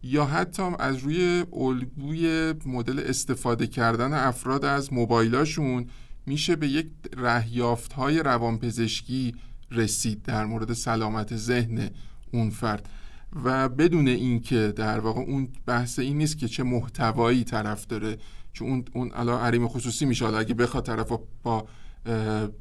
یا 0.02 0.24
حتی 0.24 0.62
از 0.78 0.96
روی 0.96 1.44
الگوی 1.52 2.54
مدل 2.66 2.98
استفاده 2.98 3.66
کردن 3.66 4.12
افراد 4.12 4.64
از 4.64 4.92
موبایلاشون 4.92 5.86
میشه 6.26 6.56
به 6.56 6.68
یک 6.68 6.86
رهیافت 7.16 7.92
های 7.92 8.18
روانپزشکی 8.18 9.34
رسید 9.70 10.22
در 10.22 10.46
مورد 10.46 10.72
سلامت 10.72 11.36
ذهن 11.36 11.90
اون 12.32 12.50
فرد. 12.50 12.88
و 13.44 13.68
بدون 13.68 14.08
اینکه 14.08 14.72
در 14.76 15.00
واقع 15.00 15.20
اون 15.20 15.48
بحث 15.66 15.98
این 15.98 16.18
نیست 16.18 16.38
که 16.38 16.48
چه 16.48 16.62
محتوایی 16.62 17.44
طرف 17.44 17.86
داره 17.86 18.18
چون 18.52 18.68
اون 18.94 19.10
اون 19.14 19.28
حریم 19.28 19.68
خصوصی 19.68 20.04
میشه. 20.04 20.26
اگه 20.26 20.54
بخواد 20.54 20.86
طرف 20.86 21.12
با 21.42 21.66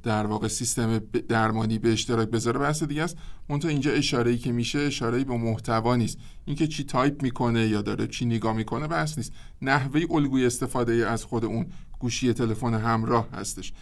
در 0.03 0.25
واقع 0.25 0.47
سیستم 0.47 0.99
درمانی 1.29 1.79
به 1.79 1.91
اشتراک 1.91 2.29
بذاره. 2.29 2.59
بحث 2.59 2.83
دیگه 2.83 3.03
است 3.03 3.17
منتها 3.49 3.69
اینجا 3.69 3.91
اشاره 3.91 4.31
ای 4.31 4.37
که 4.37 4.51
میشه 4.51 4.79
اشاره 4.79 5.23
به 5.23 5.37
محتوا 5.37 5.95
نیست. 5.95 6.17
اینکه 6.45 6.67
چی 6.67 6.83
تایپ 6.83 7.23
می‌کنه 7.23 7.67
یا 7.67 7.81
داره 7.81 8.07
چی 8.07 8.25
نگاه 8.25 8.53
می‌کنه 8.53 8.87
بحث 8.87 9.17
نیست. 9.17 9.31
نحوه 9.61 10.01
الگوی 10.11 10.45
استفاده 10.45 11.09
از 11.09 11.25
خود 11.25 11.45
اون 11.45 11.65
گوشی 11.99 12.33
تلفن 12.33 12.73
همراه 12.73 13.27
هستش. 13.33 13.73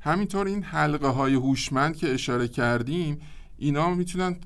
همینطور 0.00 0.46
این 0.46 0.62
حلقه 0.62 1.08
های 1.08 1.34
هوشمند 1.34 1.96
که 1.96 2.14
اشاره 2.14 2.48
کردیم 2.48 3.18
اینا 3.58 3.94
می‌تونن 3.94 4.36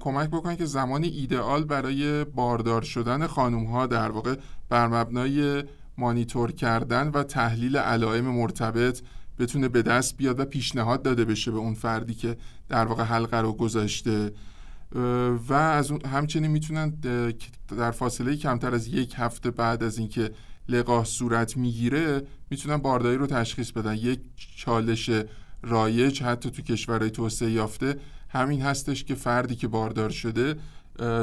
کمک 0.00 0.30
بکنن 0.30 0.56
که 0.56 0.64
زمان 0.64 1.04
ایدئال 1.04 1.64
برای 1.64 2.24
باردار 2.24 2.82
شدن 2.82 3.26
خانم 3.26 3.64
ها 3.64 3.86
در 3.86 4.10
واقع 4.10 4.36
بر 4.68 4.88
مبنای 4.88 5.64
مانیتور 5.98 6.52
کردن 6.52 7.08
و 7.08 7.22
تحلیل 7.22 7.76
علائم 7.76 8.24
مرتبط 8.24 9.00
بتونه 9.38 9.68
به 9.68 9.82
دست 9.82 10.16
بیاد 10.16 10.40
و 10.40 10.44
پیشنهاد 10.44 11.02
داده 11.02 11.24
بشه 11.24 11.50
به 11.50 11.58
اون 11.58 11.74
فردی 11.74 12.14
که 12.14 12.36
در 12.68 12.84
واقع 12.84 13.02
حلقه 13.02 13.36
رو 13.36 13.52
گذاشته. 13.52 14.32
و 15.48 15.52
از 15.52 15.90
اون 15.90 16.00
همچنین 16.06 16.50
می‌تونن 16.50 16.90
در 17.78 17.90
فاصله 17.90 18.36
کمتر 18.36 18.74
از 18.74 18.86
یک 18.88 19.14
هفته 19.16 19.50
بعد 19.50 19.82
از 19.82 19.98
اینکه 19.98 20.30
لقاح 20.68 21.04
صورت 21.04 21.56
می‌گیره 21.56 22.22
می‌تونن 22.50 22.76
بارداری 22.76 23.16
رو 23.16 23.26
تشخیص 23.26 23.70
بدن. 23.70 23.94
یک 23.94 24.20
چالش 24.56 25.10
رایج 25.62 26.22
حتی 26.22 26.50
تو 26.50 26.62
کشورهای 26.62 27.10
توسعه 27.10 27.50
یافته 27.50 27.96
همین 28.28 28.62
هستش 28.62 29.04
که 29.04 29.14
فردی 29.14 29.56
که 29.56 29.68
باردار 29.68 30.10
شده 30.10 30.56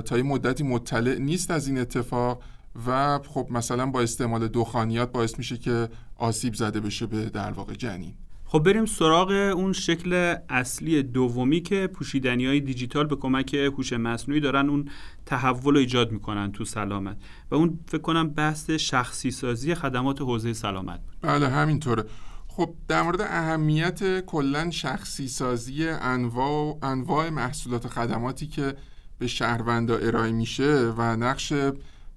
تا 0.05 0.15
این 0.15 0.25
مدتی 0.25 0.63
مطلع 0.63 1.17
نیست 1.17 1.51
از 1.51 1.67
این 1.67 1.77
اتفاق 1.77 2.43
و 2.87 3.19
خب 3.19 3.47
مثلا 3.51 3.85
با 3.85 4.01
استعمال 4.01 4.47
دخانیات 4.47 5.11
باعث 5.11 5.37
میشه 5.37 5.57
که 5.57 5.89
آسیب 6.21 6.53
زده 6.53 6.79
بشه 6.79 7.05
به 7.05 7.25
در 7.25 7.51
واقع 7.51 7.73
جنین. 7.73 8.13
خب 8.45 8.59
بریم 8.59 8.85
سراغ 8.85 9.31
اون 9.55 9.73
شکل 9.73 10.35
اصلی 10.49 11.03
دومی 11.03 11.61
که 11.61 11.87
پوشیدنی 11.87 12.45
های 12.45 12.59
دیجیتال 12.59 13.07
به 13.07 13.15
کمک 13.15 13.53
هوش 13.53 13.93
مصنوعی 13.93 14.41
دارن 14.41 14.69
اون 14.69 14.89
تحول 15.25 15.73
رو 15.73 15.79
ایجاد 15.79 16.11
می‌کنن 16.11 16.51
تو 16.51 16.65
سلامت. 16.65 17.17
و 17.51 17.55
اون 17.55 17.79
فکر 17.87 18.01
کنم 18.01 18.29
بحث 18.29 18.69
شخصی 18.69 19.31
سازی 19.31 19.75
خدمات 19.75 20.21
حوزه 20.21 20.53
سلامت 20.53 20.99
بله 21.21 21.47
همینطوره. 21.47 22.05
خب 22.47 22.73
در 22.87 23.01
مورد 23.01 23.21
اهمیت 23.21 24.25
کلا 24.25 24.71
شخصی 24.71 25.27
سازی 25.27 25.87
انواع 25.87 26.77
انواع 26.83 27.29
محصولات 27.29 27.87
خدماتی 27.87 28.47
که 28.47 28.75
به 29.19 29.27
شهروندا 29.27 29.97
ارائه 29.97 30.31
میشه 30.31 30.93
و 30.97 31.15
نقش 31.15 31.53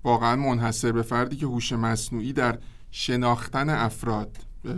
واقعا 0.04 0.36
منحصر 0.36 0.92
به 0.92 1.02
فردی 1.02 1.36
که 1.36 1.46
هوش 1.46 1.72
مصنوعی 1.72 2.32
در 2.32 2.58
شناختن 2.96 3.68
افراد 3.68 4.36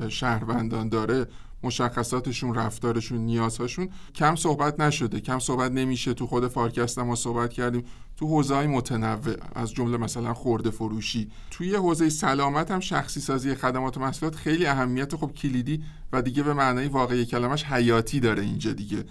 شهروندان 0.08 0.88
داره 0.88 1.26
مشخصاتشون 1.62 2.54
رفتارشون 2.54 3.18
نیازهاشون 3.18 3.88
کم 4.14 4.36
صحبت 4.36 4.80
نشده. 4.80 5.20
کم 5.20 5.38
صحبت 5.38 5.72
نمیشه. 5.72 6.14
تو 6.14 6.26
خود 6.26 6.48
فارکست 6.48 6.98
ما 6.98 7.14
صحبت 7.14 7.52
کردیم. 7.52 7.84
تو 8.16 8.26
حوزه 8.26 8.54
های 8.54 8.66
متنوع 8.66 9.36
از 9.54 9.72
جمله 9.72 9.96
مثلا 9.96 10.34
خورده 10.34 10.70
فروشی. 10.70 11.30
توی 11.50 11.74
حوزه 11.74 12.08
سلامت 12.08 12.70
هم 12.70 12.80
شخصی 12.80 13.20
سازی 13.20 13.54
خدمات 13.54 13.96
و 13.96 14.00
محصولات 14.00 14.34
خیلی 14.34 14.66
اهمیت 14.66 15.16
خب 15.16 15.32
کلیدی 15.32 15.82
و 16.12 16.22
دیگه 16.22 16.42
به 16.42 16.54
معنای 16.54 16.88
واقعی 16.88 17.24
کلمش 17.24 17.64
حیاتی 17.64 18.20
داره 18.20 18.42
اینجا 18.42 18.72
دیگه. 18.72 19.04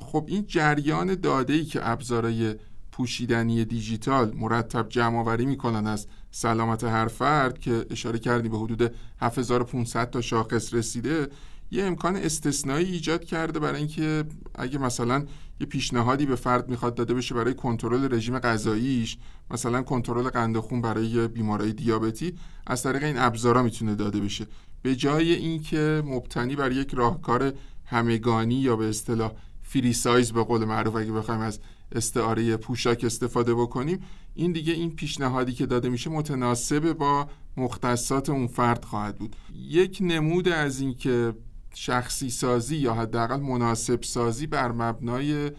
خب 0.00 0.24
این 0.28 0.46
جریان 0.46 1.14
داده 1.14 1.52
ای 1.52 1.64
که 1.64 1.88
ابزارهای 1.88 2.54
پوشیدنی 2.96 3.64
دیجیتال 3.64 4.32
مرتب 4.34 4.88
جمع 4.88 5.18
آوری 5.18 5.46
می‌کنن 5.46 5.86
از 5.86 6.06
سلامت 6.30 6.84
هر 6.84 7.06
فرد 7.06 7.58
که 7.58 7.86
اشاره 7.90 8.18
کردی 8.18 8.48
به 8.48 8.58
حدود 8.58 8.94
7500 9.20 10.10
تا 10.10 10.20
شاخص 10.20 10.74
رسیده 10.74 11.28
یه 11.70 11.84
امکان 11.84 12.16
استثنایی 12.16 12.92
ایجاد 12.92 13.24
کرده 13.24 13.58
برای 13.58 13.78
اینکه 13.78 14.24
اگه 14.54 14.78
مثلا 14.78 15.24
یه 15.60 15.66
پیشنهادی 15.66 16.26
به 16.26 16.36
فرد 16.36 16.68
می‌خواد 16.68 16.94
داده 16.94 17.14
بشه 17.14 17.34
برای 17.34 17.54
کنترل 17.54 18.14
رژیم 18.14 18.38
غذاییش 18.38 19.18
مثلا 19.50 19.82
کنترل 19.82 20.28
قند 20.28 20.56
خون 20.56 20.80
برای 20.80 21.28
بیماری 21.28 21.72
دیابتی 21.72 22.34
از 22.66 22.82
طریق 22.82 23.02
این 23.02 23.18
ابزارا 23.18 23.62
می‌تونه 23.62 23.94
داده 23.94 24.20
بشه. 24.20 24.46
به 24.82 24.96
جای 24.96 25.32
اینکه 25.32 26.02
مبتنی 26.06 26.56
بر 26.56 26.72
یک 26.72 26.94
راهکار 26.94 27.52
همگانی 27.84 28.54
یا 28.54 28.76
به 28.76 28.88
اصطلاح 28.88 29.32
فری 29.62 29.92
سایز 29.92 30.32
به 30.32 30.44
قول 30.44 30.64
معروف 30.64 30.96
اگه 30.96 31.12
بخوایم 31.12 31.40
از 31.40 31.60
استعاره 31.92 32.56
پوشاک 32.56 33.04
استفاده 33.04 33.54
بکنیم 33.54 34.02
این 34.34 34.52
دیگه 34.52 34.72
این 34.72 34.96
پیشنهادی 34.96 35.52
که 35.52 35.66
داده 35.66 35.88
میشه 35.88 36.10
متناسب 36.10 36.92
با 36.92 37.28
مختصات 37.56 38.30
اون 38.30 38.46
فرد 38.46 38.84
خواهد 38.84 39.18
بود. 39.18 39.36
یک 39.54 39.98
نمود 40.00 40.48
از 40.48 40.80
اینکه 40.80 41.34
شخصی 41.74 42.30
سازی 42.30 42.76
یا 42.76 42.94
حداقل 42.94 43.40
مناسب 43.40 44.02
سازی 44.02 44.46
بر 44.46 44.72
مبنای 44.72 45.50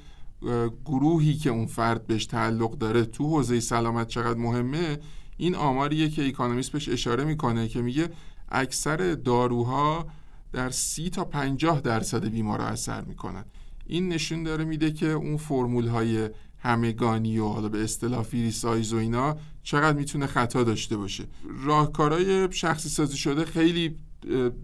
گروهی 0.86 1.34
که 1.34 1.50
اون 1.50 1.66
فرد 1.66 2.08
بهش 2.08 2.26
تعلق 2.26 2.78
داره 2.78 3.06
تو 3.06 3.30
حوزه 3.30 3.60
سلامت 3.60 4.08
چقدر 4.08 4.40
مهمه 4.40 5.00
این 5.38 5.56
آماریه 5.56 6.10
که 6.10 6.28
اکانومیست 6.28 6.72
بهش 6.72 6.90
اشاره 6.90 7.24
می‌کنه 7.24 7.68
که 7.68 7.82
میگه 7.82 8.10
اکثر 8.50 9.14
داروها 9.14 10.08
در 10.54 10.70
سی 10.70 11.10
تا 11.10 11.26
پنجاه 11.26 11.82
درصد 11.82 12.26
بیمارا 12.26 12.66
اثر 12.66 13.04
می‌کنن. 13.04 13.46
این 13.88 14.10
نشون 14.10 14.44
داره 14.44 14.66
میده 14.66 14.92
که 14.92 15.08
اون 15.08 15.38
فرمول 15.38 15.88
های 15.88 16.30
همگانی 16.60 17.40
و 17.40 17.48
حالا 17.48 17.70
به 17.70 17.84
اصطلاح 17.84 18.24
فری 18.24 18.52
سایز 18.52 18.94
و 18.94 18.98
اینا 18.98 19.38
چقدر 19.64 19.98
می‌تونه 19.98 20.28
خطا 20.28 20.64
داشته 20.64 20.98
باشه. 20.98 21.24
راهکارهای 21.64 22.52
شخصی 22.52 22.90
سازی 22.90 23.18
شده 23.18 23.46
خیلی 23.46 23.96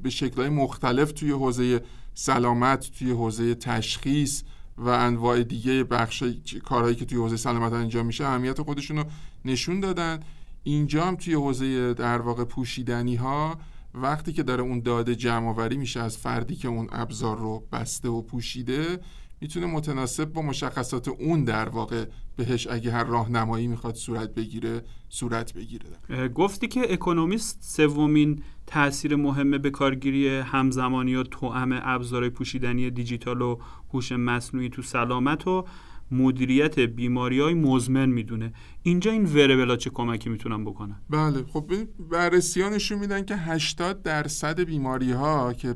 به 0.04 0.10
شکلهای 0.10 0.50
مختلف 0.50 1.12
توی 1.12 1.32
حوزه 1.32 1.82
سلامت 2.14 2.92
توی 3.00 3.12
حوزه 3.12 3.56
تشخیص 3.56 4.44
و 4.78 4.90
انواع 4.90 5.44
دیگه 5.44 5.84
بخش 5.84 6.24
کارهایی 6.64 6.96
که 6.96 7.06
توی 7.06 7.18
حوزه 7.18 7.38
سلامت 7.38 7.74
انجام 7.74 8.06
میشه 8.06 8.26
اهمیت 8.26 8.62
خودشون 8.62 8.98
رو 8.98 9.04
نشون 9.46 9.80
دادن. 9.80 10.20
اینجا 10.64 11.06
هم 11.06 11.16
توی 11.16 11.34
حوزه 11.34 11.94
در 11.94 12.22
واقع 12.22 12.44
پوشیدنی 12.44 13.16
ها 13.16 13.58
وقتی 13.94 14.34
که 14.34 14.44
داره 14.44 14.64
اون 14.64 14.80
داده 14.80 15.16
جمع 15.16 15.48
آوری 15.48 15.78
میشه 15.78 16.00
از 16.00 16.18
فردی 16.18 16.56
که 16.56 16.68
اون 16.68 16.88
ابزار 16.92 17.38
رو 17.38 17.64
بسته 17.72 18.10
و 18.10 18.22
پوشیده 18.22 19.00
می‌تونه 19.42 19.66
متناسب 19.66 20.26
با 20.26 20.42
مشخصات 20.42 21.08
اون 21.08 21.44
در 21.44 21.70
واقع 21.70 22.06
بهش 22.36 22.68
اگه 22.68 22.92
هر 22.92 23.04
راهنمایی 23.04 23.68
می‌خواد 23.68 23.96
صورت 23.96 24.36
بگیره 24.36 24.82
صورت 25.10 25.54
بگیره. 25.54 26.30
گفتی 26.36 26.68
که 26.68 26.94
اکونومیست 26.94 27.60
سومین 27.62 28.44
تاثیر 28.68 29.16
مهمه 29.16 29.58
به 29.58 29.70
کارگیری 29.70 30.28
همزمانی 30.28 31.16
و 31.16 31.24
توأم 31.24 31.80
ابزار 31.84 32.30
پوشیدنی 32.30 32.90
دیجیتال 32.90 33.42
و 33.42 33.58
هوش 33.94 34.12
مصنوعی 34.12 34.70
تو 34.70 34.82
سلامت 34.82 35.48
و 35.48 35.66
مدیریت 36.12 36.80
بیماری 36.80 37.40
های 37.40 37.54
مزمن 37.54 38.10
می‌دونه. 38.10 38.54
اینجا 38.84 39.12
این 39.12 39.26
وربلا 39.26 39.76
چه 39.76 39.90
کمکی 39.90 40.30
می‌تونن 40.30 40.66
بکنن؟ 40.66 40.96
بله. 41.10 41.44
خب 41.54 41.72
بررسی 42.12 42.70
نشون 42.70 43.00
میدن 43.00 43.26
که 43.26 43.36
80 43.36 44.04
درصد 44.04 44.60
بیماری 44.60 45.12
ها 45.12 45.54
که 45.54 45.76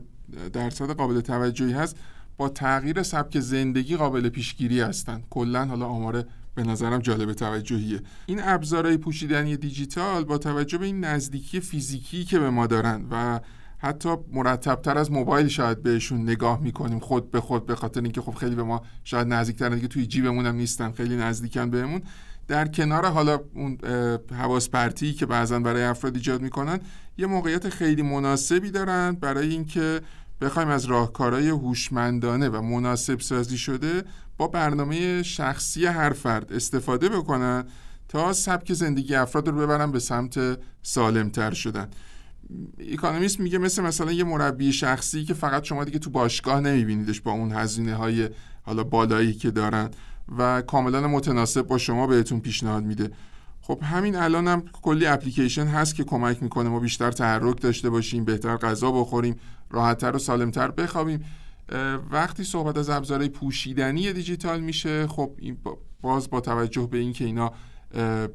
درصد 0.54 0.92
قابل 0.92 1.22
توجهی 1.22 1.74
هست 1.74 1.98
با 2.38 2.50
تغییر 2.50 3.04
سبک 3.04 3.40
زندگی 3.40 3.96
قابل 3.96 4.30
پیشگیری 4.30 4.80
هستند 4.80 5.24
کلا 5.30 5.66
حالا 5.66 5.86
آمار 5.86 6.26
به 6.56 6.64
نظرم 6.64 7.00
جالب 7.00 7.34
توجهیه. 7.34 8.02
این 8.26 8.40
ابزارهای 8.44 8.98
پوشیدنی 8.98 9.58
دیجیتال 9.58 10.24
با 10.24 10.38
توجه 10.38 10.78
به 10.78 10.86
این 10.86 11.06
نزدیکی 11.06 11.60
فیزیکی 11.60 12.26
که 12.26 12.40
به 12.40 12.50
ما 12.50 12.68
دارن 12.68 13.06
و 13.12 13.40
حتی 13.78 14.16
مرتبتر 14.32 14.98
از 14.98 15.12
موبایل 15.12 15.48
شاید 15.48 15.84
بهشون 15.84 16.22
نگاه 16.22 16.62
می‌کنیم 16.62 17.00
خود 17.00 17.32
به 17.32 17.42
خود 17.42 17.66
به 17.66 17.76
خاطر 17.76 18.02
اینکه 18.02 18.22
خب 18.22 18.34
خیلی 18.34 18.56
به 18.56 18.64
ما 18.64 18.82
شاید 19.04 19.28
نزدیکترن 19.28 19.80
که 19.80 19.88
توی 19.88 20.08
جیبمون 20.08 20.46
هم 20.46 20.56
نیستن 20.56 20.92
خیلی 20.92 21.16
نزدیکن 21.16 21.70
بهمون. 21.70 22.02
در 22.48 22.68
کنار 22.68 23.06
حالا 23.06 23.40
اون 23.54 23.78
حواس 24.32 24.70
پرتی 24.70 25.14
که 25.14 25.26
بعضا 25.26 25.60
برای 25.60 25.84
افراد 25.84 26.16
ایجاد 26.16 26.42
می‌کنن 26.42 26.80
یه 27.18 27.28
موقعیت 27.28 27.70
خیلی 27.70 28.02
مناسبی 28.02 28.72
دارن 28.72 29.12
برای 29.12 29.50
اینکه 29.50 30.02
بخوایم 30.42 30.70
از 30.70 30.86
راهکارهای 30.86 31.50
هوشمندانه 31.50 32.50
و 32.50 32.62
مناسب 32.62 33.20
سازی 33.20 33.58
شده 33.58 34.04
با 34.38 34.48
برنامه 34.48 35.24
شخصی 35.24 35.86
هر 35.86 36.10
فرد 36.10 36.54
استفاده 36.54 37.10
بکنن 37.10 37.64
تا 38.08 38.34
سبک 38.34 38.74
زندگی 38.74 39.16
افراد 39.16 39.48
رو 39.48 39.58
ببرن 39.58 39.92
به 39.92 40.00
سمت 40.00 40.60
سالمتر 40.82 41.54
شدن. 41.54 41.90
اکانومیست 42.92 43.40
میگه 43.40 43.58
مثل 43.58 43.84
مثلا 43.84 44.12
یه 44.12 44.24
مربی 44.24 44.74
شخصی 44.74 45.24
که 45.24 45.34
فقط 45.34 45.64
شما 45.64 45.84
دیگه 45.84 46.00
تو 46.00 46.10
باشگاه 46.10 46.60
نمیبینیدش 46.60 47.22
با 47.22 47.32
اون 47.32 47.52
هزینه 47.52 47.96
های 47.96 48.30
حالا 48.62 48.84
بالایی 48.84 49.34
که 49.34 49.52
دارن 49.52 49.90
و 50.38 50.62
کاملا 50.62 51.08
متناسب 51.08 51.62
با 51.62 51.78
شما 51.78 52.08
بهتون 52.08 52.40
پیشنهاد 52.40 52.84
میده. 52.84 53.12
خب 53.62 53.80
همین 53.84 54.16
الان 54.16 54.48
هم 54.48 54.64
کلی 54.82 55.06
اپلیکیشن 55.06 55.66
هست 55.68 55.96
که 55.96 56.04
کمک 56.04 56.44
می‌کنه 56.44 56.70
ما 56.70 56.80
بیشتر 56.80 57.12
تحرک 57.12 57.62
داشته 57.62 57.90
باشیم 57.90 58.26
بهتر 58.26 58.58
غذا 58.58 58.92
بخوریم 58.92 59.36
راحتتر 59.72 60.16
و 60.16 60.20
سالمتر 60.20 60.72
بخوابیم. 60.72 61.26
وقتی 62.12 62.44
صحبت 62.44 62.78
از 62.78 62.90
ابزارهای 62.90 63.30
پوشیدنی 63.30 64.14
دیجیتال 64.14 64.60
میشه 64.60 65.08
خب 65.08 65.32
این 65.40 65.58
باز 66.02 66.30
با 66.30 66.42
توجه 66.42 66.88
به 66.92 66.98
اینکه 66.98 67.26
اینا 67.26 67.54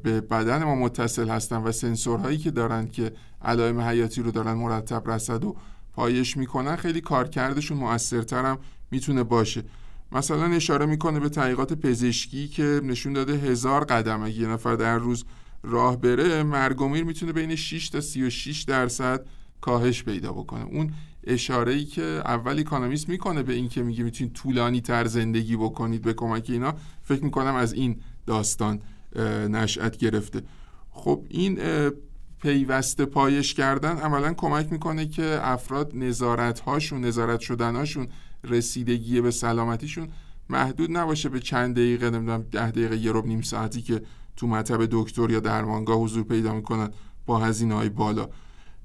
به 0.03 0.21
بدن 0.21 0.63
ما 0.63 0.75
متصل 0.75 1.29
هستن 1.29 1.57
و 1.57 1.71
سنسورهایی 1.71 2.37
که 2.37 2.51
دارن 2.51 2.87
که 2.87 3.13
علائم 3.41 3.79
حیاتی 3.79 4.21
رو 4.21 4.31
دارن 4.31 4.53
مرتب 4.53 5.11
رسد 5.11 5.43
و 5.43 5.55
پایش 5.93 6.37
می‌کنن 6.37 6.75
خیلی 6.75 7.01
کارکردشون 7.01 7.77
موثرتر 7.77 8.45
هم 8.45 8.57
می‌تونه 8.91 9.23
باشه. 9.23 9.63
مثلا 10.11 10.45
اشاره 10.45 10.85
می‌کنه 10.85 11.19
به 11.19 11.29
تحقیقات 11.29 11.73
پزشکی 11.73 12.47
که 12.47 12.81
نشون 12.83 13.13
داده 13.13 13.33
هزار 13.33 13.83
قدم 13.83 14.23
اگه 14.23 14.39
یه 14.39 14.47
نفر 14.47 14.75
در 14.75 14.97
روز 14.97 15.25
راه 15.63 16.01
بره 16.01 16.43
مرگومیر 16.43 17.03
می‌تونه 17.03 17.31
بین 17.31 17.55
6 17.55 17.89
تا 17.89 18.01
36 18.01 18.63
درصد 18.63 19.25
کاهش 19.61 20.03
پیدا 20.03 20.33
بکنه. 20.33 20.63
اون 20.63 20.93
اشاره 21.27 21.73
ای 21.73 21.85
که 21.85 22.21
اول 22.25 22.59
اکانومیست 22.59 23.09
می‌کنه 23.09 23.43
به 23.43 23.53
این 23.53 23.69
که 23.69 23.83
میگه 23.83 24.03
می‌تونید 24.03 24.33
طولانی 24.33 24.81
تر 24.81 25.05
زندگی 25.05 25.57
بکنید 25.57 26.01
به 26.01 26.13
کمک 26.13 26.45
اینا 26.49 26.73
فکر 27.01 27.23
می‌کنم 27.23 27.55
از 27.55 27.73
این 27.73 27.99
داستان 28.25 28.81
نشأت 29.49 29.97
گرفته. 29.97 30.41
خب 30.91 31.25
این 31.29 31.59
پیوسته 32.41 33.05
پایش 33.05 33.53
کردن 33.53 33.97
عملا 33.97 34.33
کمک 34.33 34.71
می‌کنه 34.71 35.05
که 35.05 35.39
افراد 35.41 35.91
نظارت 35.95 36.59
هاشون 36.59 37.05
نظارت 37.05 37.39
شدن 37.39 37.75
هاشون 37.75 38.07
رسیدگی 38.43 39.21
به 39.21 39.31
سلامتیشون 39.31 40.07
محدود 40.49 40.97
نباشه 40.97 41.29
به 41.29 41.39
چند 41.39 41.75
دقیقه 41.75 42.09
نمی‌دونم 42.09 42.45
ده 42.51 42.71
دقیقه 42.71 42.97
یه 42.97 43.11
رب 43.11 43.25
نیم 43.25 43.41
ساعتی 43.41 43.81
که 43.81 44.01
تو 44.35 44.47
مطب 44.47 44.87
دکتر 44.91 45.29
یا 45.29 45.39
درمانگاه 45.39 45.97
حضور 45.97 46.23
پیدا 46.23 46.53
می‌کنن 46.53 46.89
با 47.25 47.39
هزینه 47.39 47.75
های 47.75 47.89
بالا. 47.89 48.29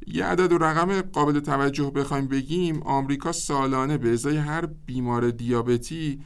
یه 0.06 0.25
عدد 0.25 0.52
و 0.52 0.58
رقم 0.58 1.00
قابل 1.00 1.40
توجه 1.40 1.90
بخوایم 1.90 2.28
بگیم 2.28 2.82
آمریکا 2.82 3.32
سالانه 3.32 3.99
به 3.99 4.12
ازای 4.12 4.37
هر 4.37 4.66
بیمار 4.66 5.30
دیابتی 5.30 6.20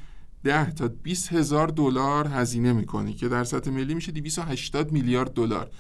10 0.44 0.70
تا 0.70 0.88
20 0.88 1.32
هزار 1.32 1.68
دلار 1.68 2.28
هزینه 2.28 2.72
می‌کنه 2.72 3.12
که 3.12 3.28
در 3.28 3.44
سطح 3.44 3.70
ملی 3.70 3.94
میشه 3.94 4.12
280 4.12 4.92
میلیارد 4.92 5.32
دلار. 5.32 5.70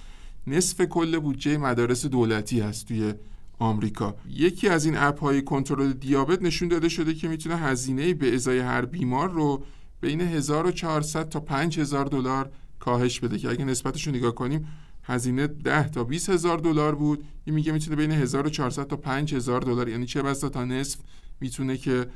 نصف 0.46 0.80
کل 0.80 1.18
بودجه 1.18 1.58
مدارس 1.58 2.06
دولتی 2.06 2.60
هست 2.60 2.88
توی 2.88 3.14
آمریکا. 3.58 4.16
یکی 4.28 4.68
از 4.68 4.84
این 4.84 4.96
اپ 4.96 5.20
های 5.20 5.42
کنترل 5.42 5.92
دیابت 5.92 6.42
نشون 6.42 6.68
داده 6.68 6.88
شده 6.88 7.14
که 7.14 7.28
می‌تونه 7.28 7.56
هزینه 7.56 8.14
به 8.14 8.34
ازای 8.34 8.58
هر 8.58 8.84
بیمار 8.84 9.30
رو 9.30 9.64
بین 10.00 10.20
1400 10.20 11.28
تا 11.28 11.40
5000 11.40 12.06
دلار 12.06 12.50
کاهش 12.78 13.20
بده 13.20 13.38
که 13.38 13.50
اگه 13.50 13.64
نسبتش 13.64 14.06
رو 14.06 14.14
نگاه 14.14 14.34
کنیم 14.34 14.68
هزینه 15.04 15.46
10 15.46 15.88
تا 15.88 16.04
20 16.04 16.30
هزار 16.30 16.58
دلار 16.58 16.94
بود. 16.94 17.24
این 17.44 17.54
میگه 17.54 17.72
می‌تونه 17.72 17.96
بین 17.96 18.10
1400 18.10 18.86
تا 18.86 18.96
5000 18.96 19.60
دلار. 19.60 19.88
یعنی 19.88 20.06
چه 20.06 20.22
بسا 20.22 20.48
تا 20.48 20.64
نصف 20.64 20.98
می‌تونه 21.40 21.76
که 21.76 22.06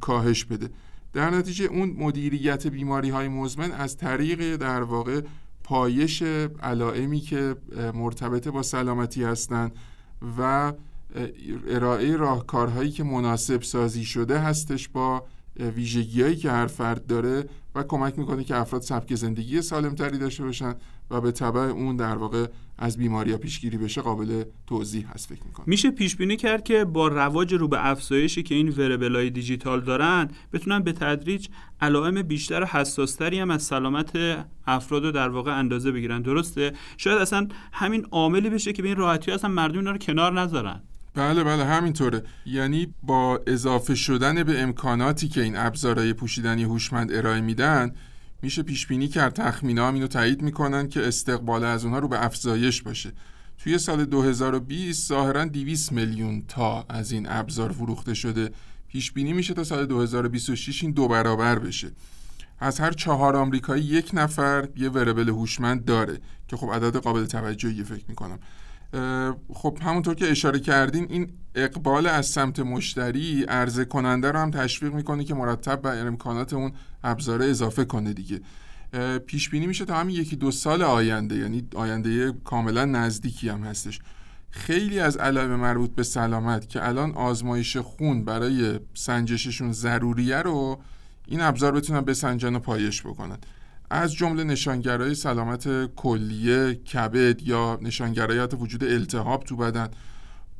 کاهش 0.00 0.44
بده. 0.44 0.70
در 1.12 1.30
نتیجه 1.30 1.64
اون 1.64 1.96
مدیریت 1.98 2.66
بیماری 2.66 3.10
های 3.10 3.28
مزمن 3.28 3.72
از 3.72 3.96
طریق 3.96 4.56
در 4.56 4.82
واقع 4.82 5.20
پایش 5.64 6.22
علائمی 6.62 7.20
که 7.20 7.56
مرتبط 7.94 8.48
با 8.48 8.62
سلامتی 8.62 9.24
هستند 9.24 9.72
و 10.38 10.72
ارائه 11.68 12.16
راهکارهایی 12.16 12.90
که 12.90 13.04
مناسب 13.04 13.62
سازی 13.62 14.04
شده 14.04 14.38
هستش 14.38 14.88
با 14.88 15.24
ویژگیهایی 15.56 16.36
که 16.36 16.50
هر 16.50 16.66
فرد 16.66 17.06
داره 17.06 17.44
و 17.74 17.82
کمک 17.82 18.18
می‌کنه 18.18 18.44
که 18.44 18.56
افراد 18.56 18.82
سبک 18.82 19.14
زندگی 19.14 19.62
سالمتری 19.62 20.18
داشته 20.18 20.44
باشن 20.44 20.74
و 21.10 21.20
به 21.20 21.32
طبع 21.32 21.60
اون 21.60 21.96
در 21.96 22.16
واقع 22.16 22.46
از 22.78 22.96
بیماری 22.96 23.32
ها 23.32 23.38
پیشگیری 23.38 23.78
بشه 23.78 24.00
قابل 24.00 24.44
توضیح 24.66 25.10
هست 25.10 25.28
فکر 25.28 25.44
می‌کنم. 25.44 25.64
میشه 25.68 25.90
پیش 25.90 26.16
بینی 26.16 26.36
کرد 26.36 26.64
که 26.64 26.84
با 26.84 27.08
رواج 27.08 27.54
رو 27.54 27.68
به 27.68 27.88
افزایشی 27.88 28.42
که 28.42 28.54
این 28.54 28.68
وربلای 28.68 29.30
دیجیتال 29.30 29.80
دارن 29.80 30.28
بتونن 30.52 30.80
به 30.80 30.92
تدریج 30.92 31.48
علائم 31.80 32.22
بیشتر 32.22 32.62
و 32.62 32.66
حساستری 32.66 33.38
هم 33.38 33.50
از 33.50 33.62
سلامت 33.62 34.18
افراد 34.66 35.04
رو 35.04 35.12
در 35.12 35.28
واقع 35.28 35.58
اندازه 35.58 35.92
بگیرن. 35.92 36.22
درسته؟ 36.22 36.72
شاید 36.96 37.18
اصلا 37.18 37.48
همین 37.72 38.06
عاملی 38.10 38.50
بشه 38.50 38.72
که 38.72 38.82
به 38.82 38.88
این 38.88 38.96
راحتی 38.96 39.32
اصلا 39.32 39.50
مردم 39.50 39.78
اینا 39.78 39.90
رو 39.90 39.98
کنار 39.98 40.40
نذارن. 40.40 40.82
بله 41.14 41.44
بله 41.44 41.64
همینطوره. 41.64 42.22
یعنی 42.46 42.94
با 43.02 43.40
اضافه 43.46 43.94
شدن 43.94 44.42
به 44.42 44.60
امکاناتی 44.60 45.28
که 45.28 45.42
این 45.42 45.56
ابزارهای 45.56 46.12
پوشیدنی 46.12 46.64
هوشمند 46.64 47.12
ارائه 47.12 47.40
میدن 47.40 47.92
میشه 48.42 48.62
پیش 48.62 48.86
بینی 48.86 49.08
کرد 49.08 49.32
تخمینا 49.32 49.88
هم 49.88 49.94
اینو 49.94 50.06
تایید 50.06 50.42
می‌کنن 50.42 50.88
که 50.88 51.08
استقبال 51.08 51.64
از 51.64 51.84
اونها 51.84 51.98
رو 51.98 52.08
به 52.08 52.24
افزایش 52.24 52.82
باشه. 52.82 53.12
توی 53.58 53.78
سال 53.78 54.04
2020 54.04 55.08
ظاهرا 55.08 55.44
200 55.44 55.92
میلیون 55.92 56.42
تا 56.48 56.86
از 56.88 57.12
این 57.12 57.26
ابزار 57.28 57.72
فروخته 57.72 58.14
شده. 58.14 58.50
پیش 58.88 59.12
بینی 59.12 59.32
میشه 59.32 59.54
تا 59.54 59.64
سال 59.64 59.86
2026 59.86 60.82
این 60.82 60.92
دو 60.92 61.08
برابر 61.08 61.58
بشه. 61.58 61.90
از 62.60 62.80
هر 62.80 62.92
چهار 62.92 63.36
آمریکایی 63.36 63.84
یک 63.84 64.10
نفر 64.12 64.68
یه 64.76 64.88
وربل 64.88 65.28
هوشمند 65.28 65.84
داره 65.84 66.18
که 66.48 66.56
خب 66.56 66.70
عدد 66.72 66.96
قابل 66.96 67.26
توجهی 67.26 67.84
فکر 67.84 68.04
می‌کنم. 68.08 68.38
خب 69.54 69.78
همونطور 69.82 70.14
که 70.14 70.30
اشاره 70.30 70.58
کردین 70.58 71.06
این 71.10 71.32
اقبال 71.54 72.06
از 72.06 72.26
سمت 72.26 72.60
مشتری 72.60 73.44
عرضه 73.44 73.84
کننده 73.84 74.30
رو 74.30 74.38
هم 74.38 74.50
تشویق 74.50 74.94
می‌کنه 74.94 75.24
که 75.24 75.34
مرتب 75.34 75.82
به 75.82 75.88
امکانات 75.88 76.52
اون 76.52 76.72
ابزاره 77.04 77.46
اضافه 77.46 77.84
کنه 77.84 78.12
دیگه. 78.12 78.40
پیش 79.26 79.50
بینی 79.50 79.66
میشه 79.66 79.84
تا 79.84 79.96
همین 79.96 80.16
یکی 80.16 80.36
دو 80.36 80.50
سال 80.50 80.82
آینده 80.82 81.36
یعنی 81.36 81.68
آینده 81.74 82.32
کاملا 82.44 82.84
نزدیکی 82.84 83.48
هم 83.48 83.62
هستش. 83.62 84.00
خیلی 84.50 85.00
از 85.00 85.16
علائم 85.16 85.56
مربوط 85.56 85.90
به 85.90 86.02
سلامت 86.02 86.68
که 86.68 86.88
الان 86.88 87.12
آزمایش 87.12 87.76
خون 87.76 88.24
برای 88.24 88.80
سنجششون 88.94 89.72
ضروریه 89.72 90.36
رو 90.36 90.80
این 91.26 91.40
ابزار 91.40 91.72
بتونن 91.72 92.00
بسنجن 92.00 92.54
و 92.54 92.58
پایش 92.58 93.02
بکنن. 93.02 93.38
از 93.90 94.14
جمله 94.14 94.44
نشانگرهای 94.44 95.14
سلامت 95.14 95.94
کلیه 95.94 96.74
کبد 96.74 97.42
یا 97.42 97.78
نشانگرایات 97.82 98.54
وجود 98.54 98.84
التهاب 98.84 99.44
تو 99.44 99.56
بدن 99.56 99.88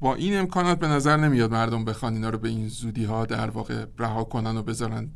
با 0.01 0.15
این 0.15 0.39
امکانات 0.39 0.79
به 0.79 0.89
نظر 0.89 1.17
نمیاد 1.17 1.51
مردم 1.51 1.85
بخوان 1.85 2.15
اینا 2.15 2.31
رو 2.31 2.39
به 2.39 2.49
این 2.49 2.69
زودی 2.69 3.05
ها 3.05 3.27
در 3.27 3.51
واقع 3.51 3.85
رها 3.99 4.25
کنن 4.25 4.57
و 4.57 4.63
بذارن 4.63 5.11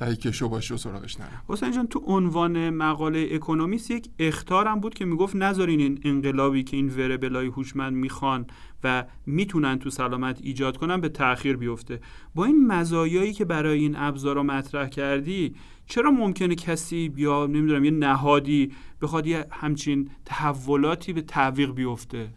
تهی 0.00 0.16
کشو 0.16 0.48
باشه 0.48 0.74
و 0.74 0.76
سراغش 0.76 1.20
نره 1.20 1.28
حسین 1.48 1.72
جان 1.72 1.86
تو 1.86 1.98
عنوان 1.98 2.70
مقاله 2.70 3.28
اکونومیست 3.32 3.90
یک 3.90 4.10
اختارم 4.18 4.80
بود 4.80 4.94
که 4.94 5.04
می‌گفت 5.04 5.36
نذارین 5.36 5.80
این 5.80 6.00
انقلابی 6.04 6.64
که 6.64 6.76
این 6.76 6.88
وربلای 6.88 7.46
هوشمند 7.46 7.92
می‌خوان 7.92 8.46
و 8.84 9.04
می‌تونن 9.26 9.78
تو 9.78 9.90
سلامت 9.90 10.38
ایجاد 10.42 10.76
کنن 10.76 11.00
به 11.00 11.08
تاخیر 11.08 11.56
بیفته. 11.56 12.00
با 12.34 12.44
این 12.44 12.66
مزایایی 12.66 13.32
که 13.32 13.44
برای 13.44 13.78
این 13.78 13.96
ابزارا 13.96 14.42
مطرح 14.42 14.88
کردی 14.88 15.54
چرا 15.86 16.10
ممکنه 16.10 16.54
کسی 16.54 17.12
یا 17.16 17.46
نمی‌دونم 17.46 17.84
یه 17.84 17.90
نهادی 17.90 18.72
بخواد 19.02 19.26
یه 19.26 19.46
همچین 19.50 20.10
تحولاتی 20.24 21.12
به 21.12 21.22
تعویق 21.22 21.74
بیفته؟ 21.74 22.28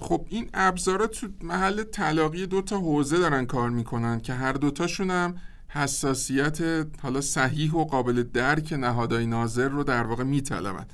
خب 0.00 0.26
این 0.28 0.46
ابزارا 0.54 1.06
تو 1.06 1.26
محل 1.42 1.82
تلاقی 1.82 2.46
دو 2.46 2.62
تا 2.62 2.78
حوزه 2.78 3.18
دارن 3.18 3.46
کار 3.46 3.70
می‌کنن 3.70 4.20
که 4.20 4.32
هر 4.32 4.52
دوتاشون 4.52 5.10
هم 5.10 5.34
حساسیت 5.74 6.58
حالا 7.02 7.20
صحیح 7.20 7.72
و 7.72 7.84
قابل 7.84 8.22
درک 8.22 8.72
نهادهای 8.72 9.26
ناظر 9.26 9.68
رو 9.68 9.84
در 9.84 10.02
واقع 10.02 10.24
میطلبن 10.24 10.86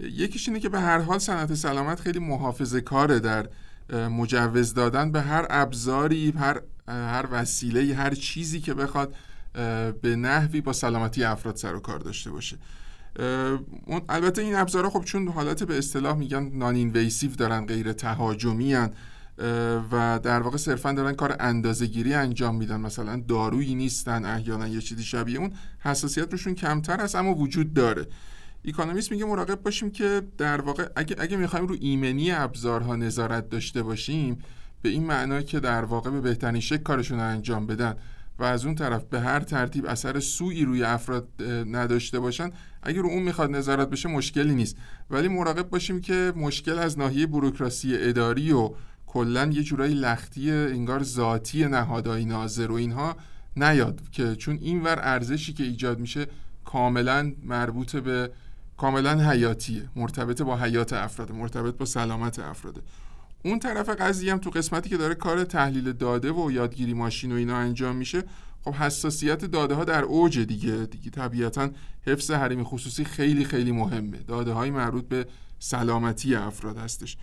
یکیش 0.00 0.48
اینه 0.48 0.60
که 0.60 0.68
به 0.68 0.80
هر 0.80 0.98
حال 0.98 1.18
صنعت 1.18 1.54
سلامت 1.54 2.00
خیلی 2.00 2.18
محافظه 2.18 2.80
کاره 2.80 3.18
در 3.18 3.48
مجوز 3.92 4.74
دادن 4.74 5.12
به 5.12 5.20
هر 5.20 5.46
ابزاری 5.50 6.30
هر 6.38 6.60
هر 6.88 7.26
وسیله 7.30 7.94
هر 7.94 8.14
چیزی 8.14 8.60
که 8.60 8.74
بخواد 8.74 9.14
به 10.02 10.16
نحوی 10.16 10.60
با 10.60 10.72
سلامتی 10.72 11.24
افراد 11.24 11.56
سر 11.56 11.74
و 11.74 11.80
کار 11.80 11.98
داشته 11.98 12.30
باشه. 12.30 12.58
البته 14.08 14.42
این 14.42 14.54
ابزارها 14.54 14.90
خب 14.90 15.04
چون 15.04 15.28
حالت 15.28 15.62
به 15.62 15.78
اصطلاح 15.78 16.16
میگن 16.16 16.50
نان 16.54 16.74
اینویسیو 16.74 17.30
دارن 17.30 17.66
غیر 17.66 17.92
تهاجمی 17.92 18.74
هن 18.74 18.90
و 19.92 20.20
در 20.22 20.40
واقع 20.40 20.56
صرفا 20.56 20.92
دارن 20.92 21.12
کار 21.12 21.36
اندازهگیری 21.40 22.14
انجام 22.14 22.56
میدن. 22.56 22.80
مثلا 22.80 23.22
دارویی 23.28 23.74
نیستن 23.74 24.24
احیانا 24.24 24.68
یه 24.68 24.80
چیزی 24.80 25.02
شبیه 25.02 25.38
اون. 25.38 25.52
حساسیت 25.78 26.32
روشون 26.32 26.54
کمتر 26.54 27.00
هست 27.00 27.14
اما 27.14 27.34
وجود 27.34 27.74
داره. 27.74 28.06
ایکانومیست 28.62 29.12
میگه 29.12 29.24
مراقب 29.24 29.62
باشیم 29.62 29.90
که 29.90 30.22
در 30.38 30.60
واقع 30.60 30.88
اگه 30.96 31.16
اگه 31.18 31.36
می‌خوایم 31.36 31.66
رو 31.66 31.76
ایمنی 31.80 32.30
ابزارها 32.30 32.96
نظارت 32.96 33.48
داشته 33.48 33.82
باشیم 33.82 34.38
به 34.82 34.88
این 34.88 35.04
معنا 35.04 35.42
که 35.42 35.60
در 35.60 35.84
واقع 35.84 36.10
به 36.10 36.20
بهترین 36.20 36.60
شکل 36.60 36.82
کارشون 36.82 37.18
رو 37.18 37.24
انجام 37.24 37.66
بدن 37.66 37.94
و 38.38 38.44
از 38.44 38.64
اون 38.64 38.74
طرف 38.74 39.04
به 39.04 39.20
هر 39.20 39.40
ترتیب 39.40 39.86
اثر 39.86 40.20
سوئی 40.20 40.64
روی 40.64 40.82
افراد 40.82 41.28
نداشته 41.66 42.20
باشن 42.20 42.50
اگر 42.82 43.02
رو 43.02 43.08
اون 43.08 43.22
می‌خواد 43.22 43.50
نظارت 43.50 43.90
بشه 43.90 44.08
مشکلی 44.08 44.54
نیست. 44.54 44.76
ولی 45.10 45.28
مراقب 45.28 45.70
باشیم 45.70 46.00
که 46.00 46.32
مشکل 46.36 46.78
از 46.78 46.98
ناحیه 46.98 47.26
بروکراسی 47.26 47.96
اداری 47.96 48.52
و 48.52 48.70
کلا 49.08 49.46
یه 49.46 49.62
جورایی 49.62 49.94
لختی 49.94 50.50
انگار 50.50 51.02
ذاتی 51.02 51.66
نهادهای 51.66 52.24
ناظر 52.24 52.70
و 52.70 52.74
اینها 52.74 53.16
نیاد 53.56 54.00
که 54.12 54.36
چون 54.36 54.58
اینور 54.62 54.98
ارزشی 55.02 55.52
که 55.52 55.64
ایجاد 55.64 55.98
میشه 55.98 56.26
کاملا 56.64 57.32
مربوط 57.42 57.96
به 57.96 58.30
کاملا 58.76 59.30
حیاتیه 59.30 59.88
مرتبط 59.96 60.42
با 60.42 60.56
حیات 60.56 60.92
افراد 60.92 61.32
مرتبط 61.32 61.74
با 61.74 61.84
سلامت 61.84 62.38
افراده 62.38 62.80
اون 63.44 63.58
طرف 63.58 63.88
قضیه 63.88 64.32
هم 64.32 64.38
تو 64.38 64.50
قسمتی 64.50 64.90
که 64.90 64.96
داره 64.96 65.14
کار 65.14 65.44
تحلیل 65.44 65.92
داده 65.92 66.32
و 66.32 66.50
یادگیری 66.50 66.94
ماشین 66.94 67.32
و 67.32 67.34
اینا 67.34 67.56
انجام 67.56 67.96
میشه 67.96 68.24
خب 68.64 68.74
حساسیت 68.74 69.44
داده 69.44 69.74
ها 69.74 69.84
در 69.84 70.02
اوج 70.02 70.38
دیگه 70.38 70.88
دیگه 70.90 71.10
طبیعتا 71.10 71.70
حفظ 72.06 72.30
حریم 72.30 72.64
خصوصی 72.64 73.04
خیلی 73.04 73.44
خیلی 73.44 73.72
مهمه. 73.72 74.18
داده 74.18 74.52
های 74.52 74.70
مربوط 74.70 75.08
به 75.08 75.26
سلامتی 75.58 76.34
افراد 76.34 76.76
هستش. 76.76 77.16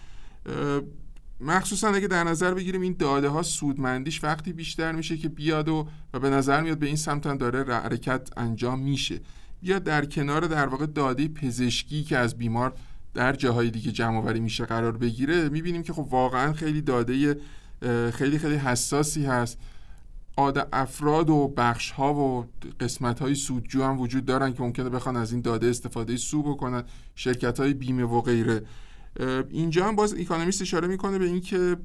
مخصوصا 1.40 1.88
اگه 1.88 2.08
در 2.08 2.24
نظر 2.24 2.54
بگیریم 2.54 2.82
این 2.82 2.96
داده 3.00 3.30
ها 3.30 3.44
سودمندیش 3.44 4.24
وقتی 4.24 4.54
بیشتر 4.54 4.92
میشه 4.92 5.18
که 5.18 5.30
بیاد 5.30 5.70
و, 5.70 5.88
و 6.14 6.20
به 6.20 6.30
نظر 6.30 6.62
میاد 6.62 6.78
به 6.78 6.88
این 6.88 6.96
سمت 6.96 7.38
داره 7.38 7.74
حرکت 7.74 8.30
انجام 8.38 8.80
میشه. 8.80 9.20
بیاد 9.62 9.84
در 9.84 10.06
کنار 10.06 10.48
در 10.48 10.68
واقع 10.68 10.86
داده 10.86 11.28
پزشکی 11.28 12.04
که 12.04 12.18
از 12.18 12.38
بیمار 12.38 12.74
در 13.14 13.34
جاهای 13.34 13.70
دیگه 13.70 13.92
جمع 13.92 14.18
آوری 14.18 14.40
میشه 14.40 14.66
قرار 14.66 14.98
بگیره 14.98 15.50
می‌بینیم 15.50 15.84
که 15.84 15.94
خب 15.94 16.08
واقعا 16.10 16.54
خیلی 16.54 16.82
داده 16.82 17.38
خیلی 18.12 18.40
خیلی 18.40 18.56
حساسی 18.56 19.26
هست. 19.26 19.58
آد 20.38 20.68
افراد 20.74 21.30
و 21.30 21.54
بخش 21.58 21.92
ها 21.92 22.14
و 22.14 22.46
قسمت 22.80 23.20
های 23.20 23.36
سودجو 23.36 23.84
هم 23.84 24.00
وجود 24.00 24.26
دارن 24.26 24.54
که 24.54 24.64
ممکنه 24.64 24.90
بخوان 24.90 25.16
از 25.18 25.32
این 25.32 25.42
داده 25.42 25.68
استفاده 25.68 26.18
سو 26.18 26.44
بکنن 26.44 26.84
شرکت 27.16 27.60
های 27.60 27.74
بیمه 27.74 28.04
و 28.04 28.22
غیره. 28.22 28.62
اینجا 29.50 29.88
هم 29.88 29.96
باز 29.96 30.14
اکانومیست 30.14 30.62
اشاره 30.62 30.88
می‌کنه 30.88 31.18
به 31.18 31.26
اینکه 31.26 31.78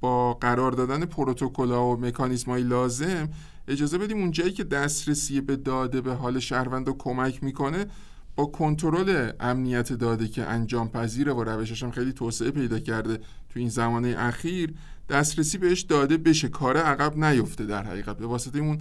با 0.00 0.34
قرار 0.34 0.72
دادن 0.72 1.04
پروتکل 1.04 1.70
و 1.70 1.96
مکانیزم 1.96 2.50
های 2.50 2.62
لازم 2.62 3.28
اجازه 3.68 3.98
بدیم 3.98 4.18
اونجایی 4.18 4.52
که 4.52 4.64
دسترسی 4.64 5.40
به 5.40 5.56
داده 5.56 6.00
به 6.00 6.14
حال 6.14 6.38
شهروند 6.38 6.86
رو 6.86 6.96
کمک 6.98 7.44
می‌کنه 7.44 7.86
با 8.36 8.46
کنترل 8.46 9.30
امنیت 9.40 9.92
داده 9.92 10.28
که 10.28 10.42
انجام 10.42 10.88
پذیره 10.88 11.32
و 11.32 11.44
روشش 11.44 11.82
هم 11.82 11.90
خیلی 11.90 12.12
توسعه 12.12 12.50
پیدا 12.50 12.78
کرده 12.78 13.16
تو 13.48 13.60
این 13.60 13.68
زمانه 13.68 14.14
اخیر 14.18 14.74
دسترسی 15.08 15.58
بهش 15.58 15.80
داده 15.80 16.16
بشه. 16.16 16.48
کار 16.48 16.76
عقب 16.76 17.24
نیفته 17.24 17.66
در 17.66 17.82
حقیقت 17.82 18.18
به 18.18 18.26
واسطه 18.26 18.58
اون 18.58 18.78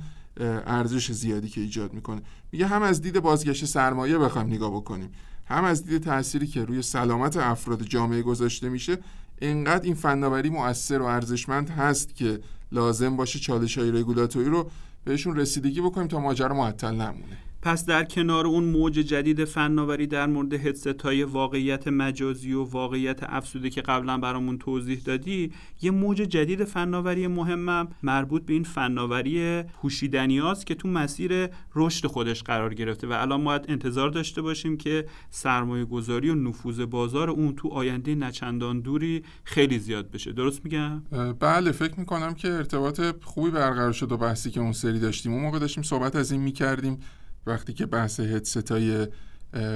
ارزش 0.65 1.11
زیادی 1.11 1.49
که 1.49 1.61
ایجاد 1.61 1.93
می‌کنه. 1.93 2.21
میگه 2.51 2.67
هم 2.67 2.81
از 2.81 3.01
دید 3.01 3.19
بازگشت 3.19 3.65
سرمایه 3.65 4.17
بخوایم 4.17 4.47
نگاه 4.47 4.71
بکنیم. 4.71 5.11
هم 5.45 5.63
از 5.63 5.85
دید 5.85 6.03
تأثیری 6.03 6.47
که 6.47 6.65
روی 6.65 6.81
سلامت 6.81 7.37
افراد 7.37 7.83
جامعه 7.83 8.21
گذاشته 8.21 8.69
میشه 8.69 8.97
انقدر 9.41 9.83
این 9.83 9.93
فناوری 9.93 10.49
مؤثر 10.49 11.01
و 11.01 11.05
ارزشمند 11.05 11.69
هست 11.69 12.15
که 12.15 12.39
لازم 12.71 13.15
باشه 13.15 13.39
چالش 13.39 13.77
های 13.77 13.91
رگولاتوری 13.91 14.49
رو 14.49 14.71
بهشون 15.05 15.35
رسیدگی 15.35 15.81
بکنیم 15.81 16.07
تا 16.07 16.19
ماجرا 16.19 16.55
معطل 16.55 16.91
نمونه. 16.91 17.37
پس 17.63 17.85
در 17.85 18.03
کنار 18.03 18.47
اون 18.47 18.63
موج 18.63 18.93
جدید 18.93 19.45
فناوری 19.45 20.07
در 20.07 20.27
مورد 20.27 20.53
هدست 20.53 21.01
های 21.01 21.23
واقعیت 21.23 21.87
مجازی 21.87 22.53
و 22.53 22.63
واقعیت 22.63 23.19
افسوده 23.23 23.69
که 23.69 23.81
قبلا 23.81 24.17
برامون 24.17 24.57
توضیح 24.57 25.01
دادی 25.05 25.51
یه 25.81 25.91
موج 25.91 26.17
جدید 26.17 26.63
فناوری 26.63 27.27
مهمم 27.27 27.87
مربوط 28.03 28.45
به 28.45 28.53
این 28.53 28.63
فناوری 28.63 29.63
پوشیدنی 29.63 30.41
است 30.41 30.65
که 30.65 30.75
تو 30.75 30.87
مسیر 30.87 31.49
رشد 31.75 32.07
خودش 32.07 32.43
قرار 32.43 32.73
گرفته 32.73 33.07
و 33.07 33.11
الان 33.11 33.43
باید 33.43 33.65
انتظار 33.67 34.09
داشته 34.09 34.41
باشیم 34.41 34.77
که 34.77 35.05
سرمایه 35.29 35.85
گذاری 35.85 36.29
و 36.29 36.35
نفوذ 36.35 36.79
بازار 36.79 37.29
اون 37.29 37.55
تو 37.55 37.69
آینده 37.69 38.15
نچندان 38.15 38.79
دوری 38.79 39.23
خیلی 39.43 39.79
زیاد 39.79 40.11
بشه. 40.11 40.31
درست 40.31 40.65
میگم؟ 40.65 40.99
بله 41.39 41.71
فکر 41.71 41.99
می‌کنم 41.99 42.33
که 42.33 42.47
ارتباط 42.47 43.01
خوبی 43.21 43.51
برقرار 43.51 43.91
شد 43.91 44.11
و 44.11 44.17
بحثی 44.17 44.51
که 44.51 44.59
اون 44.59 44.71
سری 44.71 44.99
داشتیم. 44.99 45.33
اون 45.33 45.41
موقع 45.41 45.59
داشتیم 45.59 45.83
صحبت 45.83 46.15
از 46.15 46.31
این 46.31 46.41
می‌کردیم. 46.41 46.99
وقتی 47.45 47.73
که 47.73 47.85
بحث 47.85 48.19
هدستای 48.19 49.07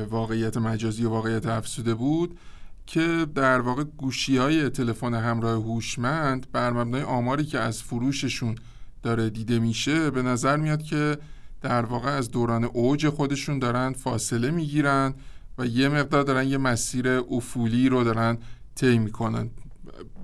واقعیت 0.10 0.58
مجازی 0.58 1.06
و 1.06 1.10
واقعیت 1.10 1.46
افسوده 1.46 1.94
بود 1.94 2.38
که 2.86 3.28
در 3.36 3.62
واقع 3.62 3.84
گوشی 3.84 4.38
های 4.38 4.70
تلفن 4.70 5.14
همراه 5.14 5.64
هوشمند 5.64 6.52
بر 6.52 6.72
مبنای 6.72 7.02
آماری 7.02 7.46
که 7.46 7.60
از 7.60 7.84
فروششون 7.84 8.56
داره 9.04 9.30
دیده 9.30 9.60
میشه 9.60 10.12
به 10.12 10.22
نظر 10.22 10.58
میاد 10.58 10.84
که 10.84 11.18
در 11.62 11.86
واقع 11.86 12.10
از 12.10 12.32
دوران 12.32 12.64
اوج 12.64 13.10
خودشون 13.10 13.60
دارن 13.60 13.94
فاصله 13.94 14.52
می‌گیرن 14.52 15.14
و 15.58 15.66
یه 15.66 15.90
مقدار 15.90 16.24
دارن 16.24 16.48
یه 16.48 16.58
مسیر 16.58 17.10
افولی 17.10 17.90
رو 17.90 18.04
دارن 18.04 18.38
طی 18.76 18.98
می‌کنن. 18.98 19.50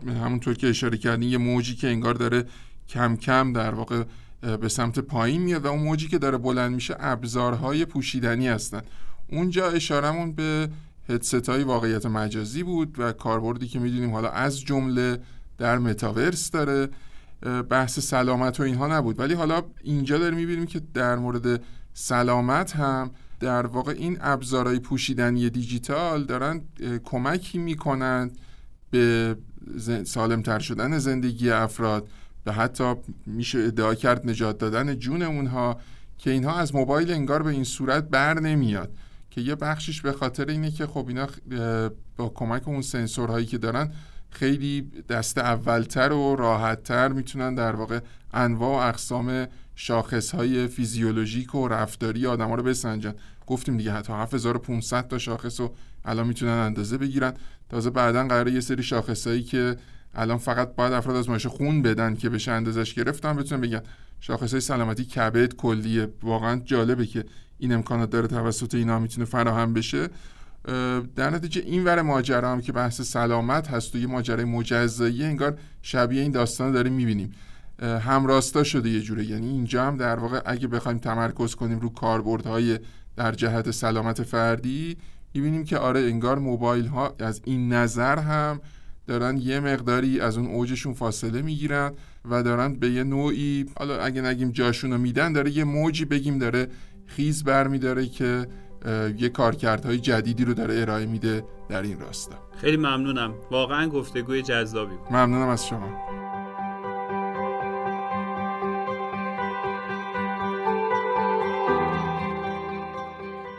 همونطور 0.07 0.53
که 0.53 0.69
اشاره 0.69 0.97
کردین 0.97 1.29
یه 1.29 1.37
موجی 1.37 1.75
که 1.75 1.87
انگار 1.87 2.13
داره 2.13 2.45
کم 2.89 3.15
کم 3.15 3.53
در 3.53 3.73
واقع 3.73 4.03
به 4.61 4.69
سمت 4.69 4.99
پایین 4.99 5.41
میاد 5.41 5.65
و 5.65 5.67
اون 5.67 5.83
موجی 5.83 6.07
که 6.07 6.17
داره 6.17 6.37
بلند 6.37 6.75
میشه 6.75 6.95
ابزارهای 6.99 7.85
پوشیدنی 7.85 8.47
هستن. 8.47 8.81
اونجا 9.31 9.69
اشارمون 9.69 10.31
به 10.31 10.69
هدست 11.09 11.49
های 11.49 11.63
واقعیت 11.63 12.05
مجازی 12.05 12.63
بود 12.63 12.95
و 12.99 13.11
کاربردی 13.11 13.67
که 13.67 13.79
می‌دونیم 13.79 14.11
حالا 14.11 14.29
از 14.29 14.59
جمله 14.59 15.19
در 15.57 15.77
متاورس 15.77 16.51
داره. 16.51 16.89
بحث 17.69 17.99
سلامت 17.99 18.59
و 18.59 18.63
اینها 18.63 18.87
نبود. 18.87 19.19
ولی 19.19 19.33
حالا 19.33 19.63
اینجا 19.83 20.17
داریم 20.17 20.37
می‌بینیم 20.37 20.65
که 20.65 20.81
در 20.93 21.15
مورد 21.15 21.63
سلامت 21.93 22.75
هم 22.75 23.11
در 23.39 23.65
واقع 23.65 23.91
این 23.91 24.17
ابزارهای 24.21 24.79
پوشیدنی 24.79 25.49
دیجیتال 25.49 26.23
دارن 26.23 26.61
کمکی 27.03 27.57
می‌کنند 27.57 28.37
به 28.91 29.35
سالمتر 30.03 30.59
شدن 30.59 30.97
زندگی 30.97 31.49
افراد. 31.49 32.07
و 32.45 32.51
حتی 32.51 32.93
میشه 33.25 33.59
ادعا 33.59 33.95
کرد 33.95 34.29
نجات 34.29 34.57
دادن 34.57 34.99
جون 34.99 35.21
اونها 35.21 35.79
که 36.17 36.31
اینها 36.31 36.55
از 36.55 36.75
موبایل 36.75 37.11
انگار 37.11 37.43
به 37.43 37.49
این 37.49 37.63
صورت 37.63 38.03
بر 38.03 38.39
نمیاد. 38.39 38.91
که 39.31 39.41
یه 39.41 39.55
بخشش 39.55 40.01
به 40.01 40.11
خاطر 40.11 40.45
اینه 40.45 40.71
که 40.71 40.87
خب 40.87 41.05
اینا 41.07 41.27
با 42.17 42.29
کمک 42.29 42.67
اون 42.67 42.81
سنسورهایی 42.81 43.45
که 43.45 43.57
دارن 43.57 43.91
خیلی 44.29 44.81
دست 45.09 45.37
اولتر 45.37 46.11
و 46.11 46.35
راحتتر 46.35 47.07
می‌تونن 47.07 47.55
در 47.55 47.75
واقع 47.75 47.99
انواع 48.33 48.85
و 48.85 48.87
اقسام 48.87 49.47
شاخصهای 49.75 50.67
فیزیولوژیک 50.67 51.55
و 51.55 51.67
رفتاری 51.67 52.27
آدم 52.27 52.49
ها 52.49 52.55
رو 52.55 52.63
بسنجن. 52.63 53.13
گفتیم 53.47 53.77
دیگه 53.77 53.93
حتی 53.93 54.13
7500 54.13 55.07
تا 55.07 55.17
شاخص 55.17 55.59
رو 55.59 55.75
الان 56.05 56.27
می‌تونن 56.27 56.51
اندازه 56.51 56.97
بگیرن. 56.97 57.33
تازه 57.69 57.89
بعدا 57.89 58.27
قراره 58.27 58.51
یه 58.51 58.59
سری 58.59 58.83
شاخصهایی 58.83 59.43
که 59.43 59.77
الان 60.15 60.37
فقط 60.37 60.75
باید 60.75 60.93
افراد 60.93 61.15
از 61.15 61.29
ماشه 61.29 61.49
خون 61.49 61.81
بدن 61.81 62.15
که 62.15 62.29
بشه 62.29 62.51
اندازش 62.51 62.93
گرفتن 62.93 63.35
بتونن 63.35 63.61
بگن 63.61 63.81
شاخصهای 64.19 64.61
سلامتی 64.61 65.05
کبد 65.05 65.53
کلیه. 65.55 66.09
واقعا 66.23 66.61
جالبه 66.65 67.05
که 67.05 67.25
این 67.57 67.73
امکانات 67.73 68.09
داره 68.09 68.27
توسط 68.27 68.75
اینا 68.75 68.99
می‌تونه 68.99 69.25
فراهم 69.25 69.73
بشه. 69.73 70.09
در 71.15 71.29
نتیجه 71.29 71.61
این 71.61 71.83
ور 71.83 72.01
ماجرا 72.01 72.51
هم 72.51 72.61
که 72.61 72.71
بحث 72.71 73.01
سلامت 73.01 73.67
هست 73.67 73.95
و 73.95 73.97
یه 73.97 74.07
ماجرای 74.07 74.45
مجزایی 74.45 75.23
انگار 75.23 75.57
شبیه 75.81 76.21
این 76.21 76.31
داستان 76.31 76.71
داریم 76.71 76.93
می‌بینیم. 76.93 77.31
همراستا 77.81 78.63
شده 78.63 78.89
یه 78.89 79.01
جوره. 79.01 79.25
یعنی 79.25 79.47
اینجا 79.47 79.85
هم 79.85 79.97
در 79.97 80.19
واقع 80.19 80.41
اگه 80.45 80.67
بخوایم 80.67 80.97
تمرکز 80.97 81.55
کنیم 81.55 81.79
رو 81.79 81.89
کاربردهای 81.89 82.79
در 83.15 83.31
جهت 83.31 83.71
سلامت 83.71 84.23
فردی 84.23 84.97
می‌بینیم 85.33 85.63
که 85.63 85.77
آره 85.77 85.99
انگار 85.99 86.39
موبایل 86.39 86.85
ها 86.85 87.15
از 87.19 87.41
این 87.45 87.73
نظر 87.73 88.19
هم 88.19 88.61
دارن 89.07 89.37
یه 89.37 89.59
مقداری 89.59 90.19
از 90.19 90.37
اون 90.37 90.47
اوجشون 90.47 90.93
فاصله 90.93 91.41
می‌گیرن 91.41 91.91
و 92.29 92.43
دارن 92.43 92.73
به 92.73 92.89
یه 92.89 93.03
نوعی 93.03 93.65
حالا 93.77 93.99
اگه 93.99 94.21
نگیم 94.21 94.51
جاشون 94.51 94.91
رو 94.91 94.97
میدن 94.97 95.33
داره 95.33 95.57
یه 95.57 95.63
موجی 95.63 96.05
بگیم 96.05 96.37
داره 96.37 96.67
خیز 97.05 97.43
برمیداره 97.43 98.05
که 98.05 98.47
یه 99.17 99.29
کارکردهای 99.29 99.99
جدیدی 99.99 100.45
رو 100.45 100.53
داره 100.53 100.81
ارائه 100.81 101.05
میده 101.05 101.43
در 101.69 101.81
این 101.81 101.99
راستا. 101.99 102.35
خیلی 102.57 102.77
ممنونم. 102.77 103.33
واقعا 103.51 103.89
گفتگوی 103.89 104.41
جذابی 104.41 104.95
بود. 104.95 105.07
ممنونم 105.11 105.47
از 105.47 105.67
شما. 105.67 106.22